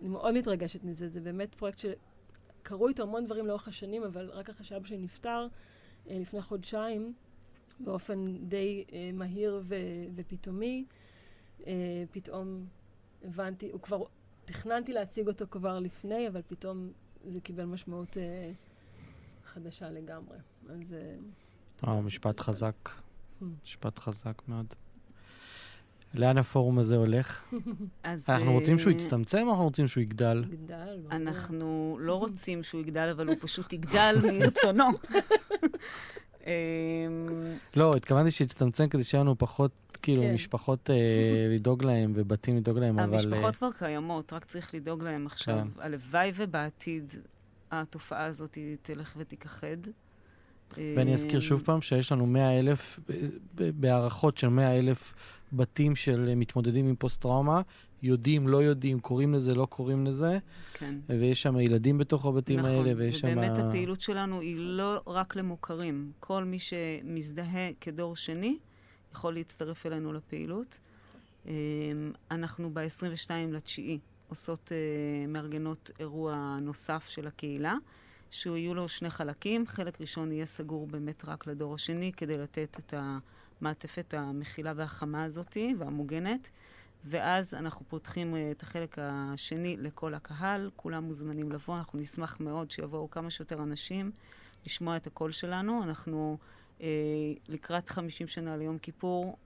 [0.00, 4.50] אני מאוד מתרגשת מזה, זה באמת פרויקט שקרו איתו המון דברים לאורך השנים, אבל רק
[4.50, 5.46] אחרי שאבא שלי נפטר
[6.06, 7.14] לפני חודשיים,
[7.80, 8.84] באופן די
[9.14, 9.62] מהיר
[10.16, 10.84] ופתאומי,
[12.10, 12.66] פתאום
[13.24, 14.04] הבנתי, הוא כבר
[14.44, 16.92] תכננתי להציג אותו כבר לפני, אבל פתאום
[17.24, 18.52] זה קיבל משמעות אה,
[19.44, 20.38] חדשה לגמרי.
[20.68, 20.94] אז...
[21.84, 22.88] אה, משפט חזק.
[22.88, 23.44] Hmm.
[23.64, 24.66] משפט חזק מאוד.
[26.14, 27.44] לאן הפורום הזה הולך?
[28.02, 28.24] אז...
[28.28, 30.44] אנחנו רוצים שהוא יצטמצם או אנחנו רוצים שהוא יגדל?
[30.52, 30.98] יגדל.
[31.10, 34.84] אנחנו לא רוצים שהוא יגדל, אבל הוא פשוט יגדל מרצונו.
[37.76, 40.34] לא, התכוונתי שיצטמצם כדי שיהיה לנו פחות, כאילו, כן.
[40.34, 40.96] משפחות אה,
[41.50, 43.14] לדאוג להם ובתים לדאוג להם, אבל...
[43.14, 45.54] המשפחות אה, כבר קיימות, רק צריך לדאוג להם עכשיו.
[45.54, 45.82] כן.
[45.82, 47.12] הלוואי ובעתיד
[47.70, 49.76] התופעה הזאת תלך ותיכחד.
[50.78, 53.00] ואני אזכיר שוב פעם שיש לנו 100 אלף,
[53.54, 55.14] בהערכות של 100 אלף
[55.52, 57.60] בתים של מתמודדים עם פוסט-טראומה,
[58.02, 60.38] יודעים, לא יודעים, קוראים לזה, לא קוראים לזה.
[60.74, 60.94] כן.
[61.08, 63.28] ויש שם ילדים בתוך הבתים נכון, האלה, ויש שם...
[63.28, 66.12] נכון, ובאמת הפעילות שלנו היא לא רק למוכרים.
[66.20, 68.58] כל מי שמזדהה כדור שני
[69.12, 70.78] יכול להצטרף אלינו לפעילות.
[71.46, 71.52] אמ,
[72.30, 73.98] אנחנו ב-22 לתשיעי
[74.28, 77.74] עושות, אה, מארגנות אירוע נוסף של הקהילה,
[78.30, 79.66] שיהיו לו שני חלקים.
[79.66, 85.74] חלק ראשון יהיה סגור באמת רק לדור השני, כדי לתת את המעטפת המכילה והחמה הזאתי
[85.78, 86.50] והמוגנת.
[87.04, 92.70] ואז אנחנו פותחים uh, את החלק השני לכל הקהל, כולם מוזמנים לבוא, אנחנו נשמח מאוד
[92.70, 94.10] שיבואו כמה שיותר אנשים
[94.66, 95.82] לשמוע את הקול שלנו.
[95.82, 96.38] אנחנו
[96.78, 96.82] uh,
[97.48, 99.36] לקראת 50 שנה ליום כיפור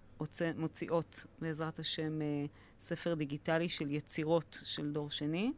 [0.56, 2.48] מוציאות, בעזרת השם, uh,
[2.80, 5.52] ספר דיגיטלי של יצירות של דור שני.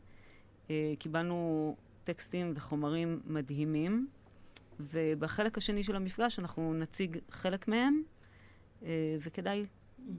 [0.66, 4.08] Uh, קיבלנו טקסטים וחומרים מדהימים,
[4.80, 8.02] ובחלק השני של המפגש אנחנו נציג חלק מהם,
[8.80, 8.84] uh,
[9.20, 9.66] וכדאי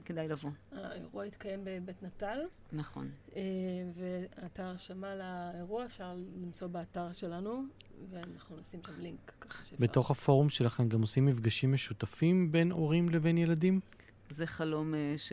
[0.04, 0.50] כדאי לבוא.
[0.72, 2.38] האירוע התקיים בבית נטל.
[2.72, 3.10] נכון.
[3.36, 3.42] אה,
[3.94, 7.64] ואת ההרשמה לאירוע אפשר למצוא באתר שלנו,
[8.10, 9.76] ואנחנו נשים שם לינק ככה שאפשר.
[9.78, 13.80] בתוך הפורום שלכם גם עושים מפגשים משותפים בין הורים לבין ילדים?
[14.28, 15.32] זה חלום אה, ש...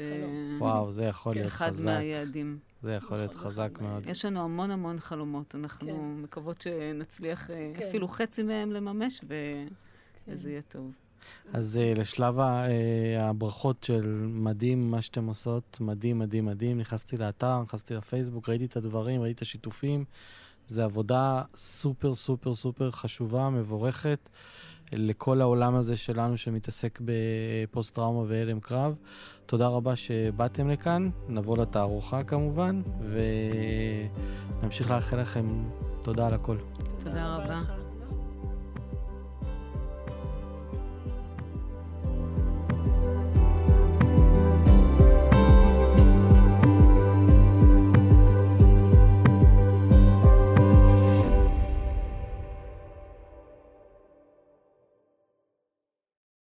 [0.59, 1.85] וואו, זה יכול להיות חזק.
[1.85, 2.59] אחד מהיעדים.
[2.81, 4.05] זה יכול להיות חזק מאוד.
[4.09, 5.55] יש לנו המון המון חלומות.
[5.55, 6.21] אנחנו כן.
[6.23, 7.87] מקוות שנצליח אה, כן.
[7.87, 9.21] אפילו חצי מהם לממש,
[10.27, 10.91] וזה יהיה טוב.
[11.53, 12.41] אז uh, לשלב uh,
[13.19, 16.77] הברכות של מדהים, מה שאתם עושות, מדהים, מדהים, מדהים.
[16.79, 20.05] נכנסתי לאתר, נכנסתי לפייסבוק, ראיתי את הדברים, ראיתי את השיתופים.
[20.67, 24.29] זו עבודה סופר, סופר, סופר חשובה, מבורכת,
[24.93, 28.95] לכל העולם הזה שלנו שמתעסק בפוסט-טראומה והלם קרב.
[29.45, 32.81] תודה רבה שבאתם לכאן, נבוא לתערוכה כמובן,
[34.61, 35.63] ונמשיך לאחל לכם
[36.01, 36.57] תודה על הכל.
[37.03, 37.90] תודה רבה.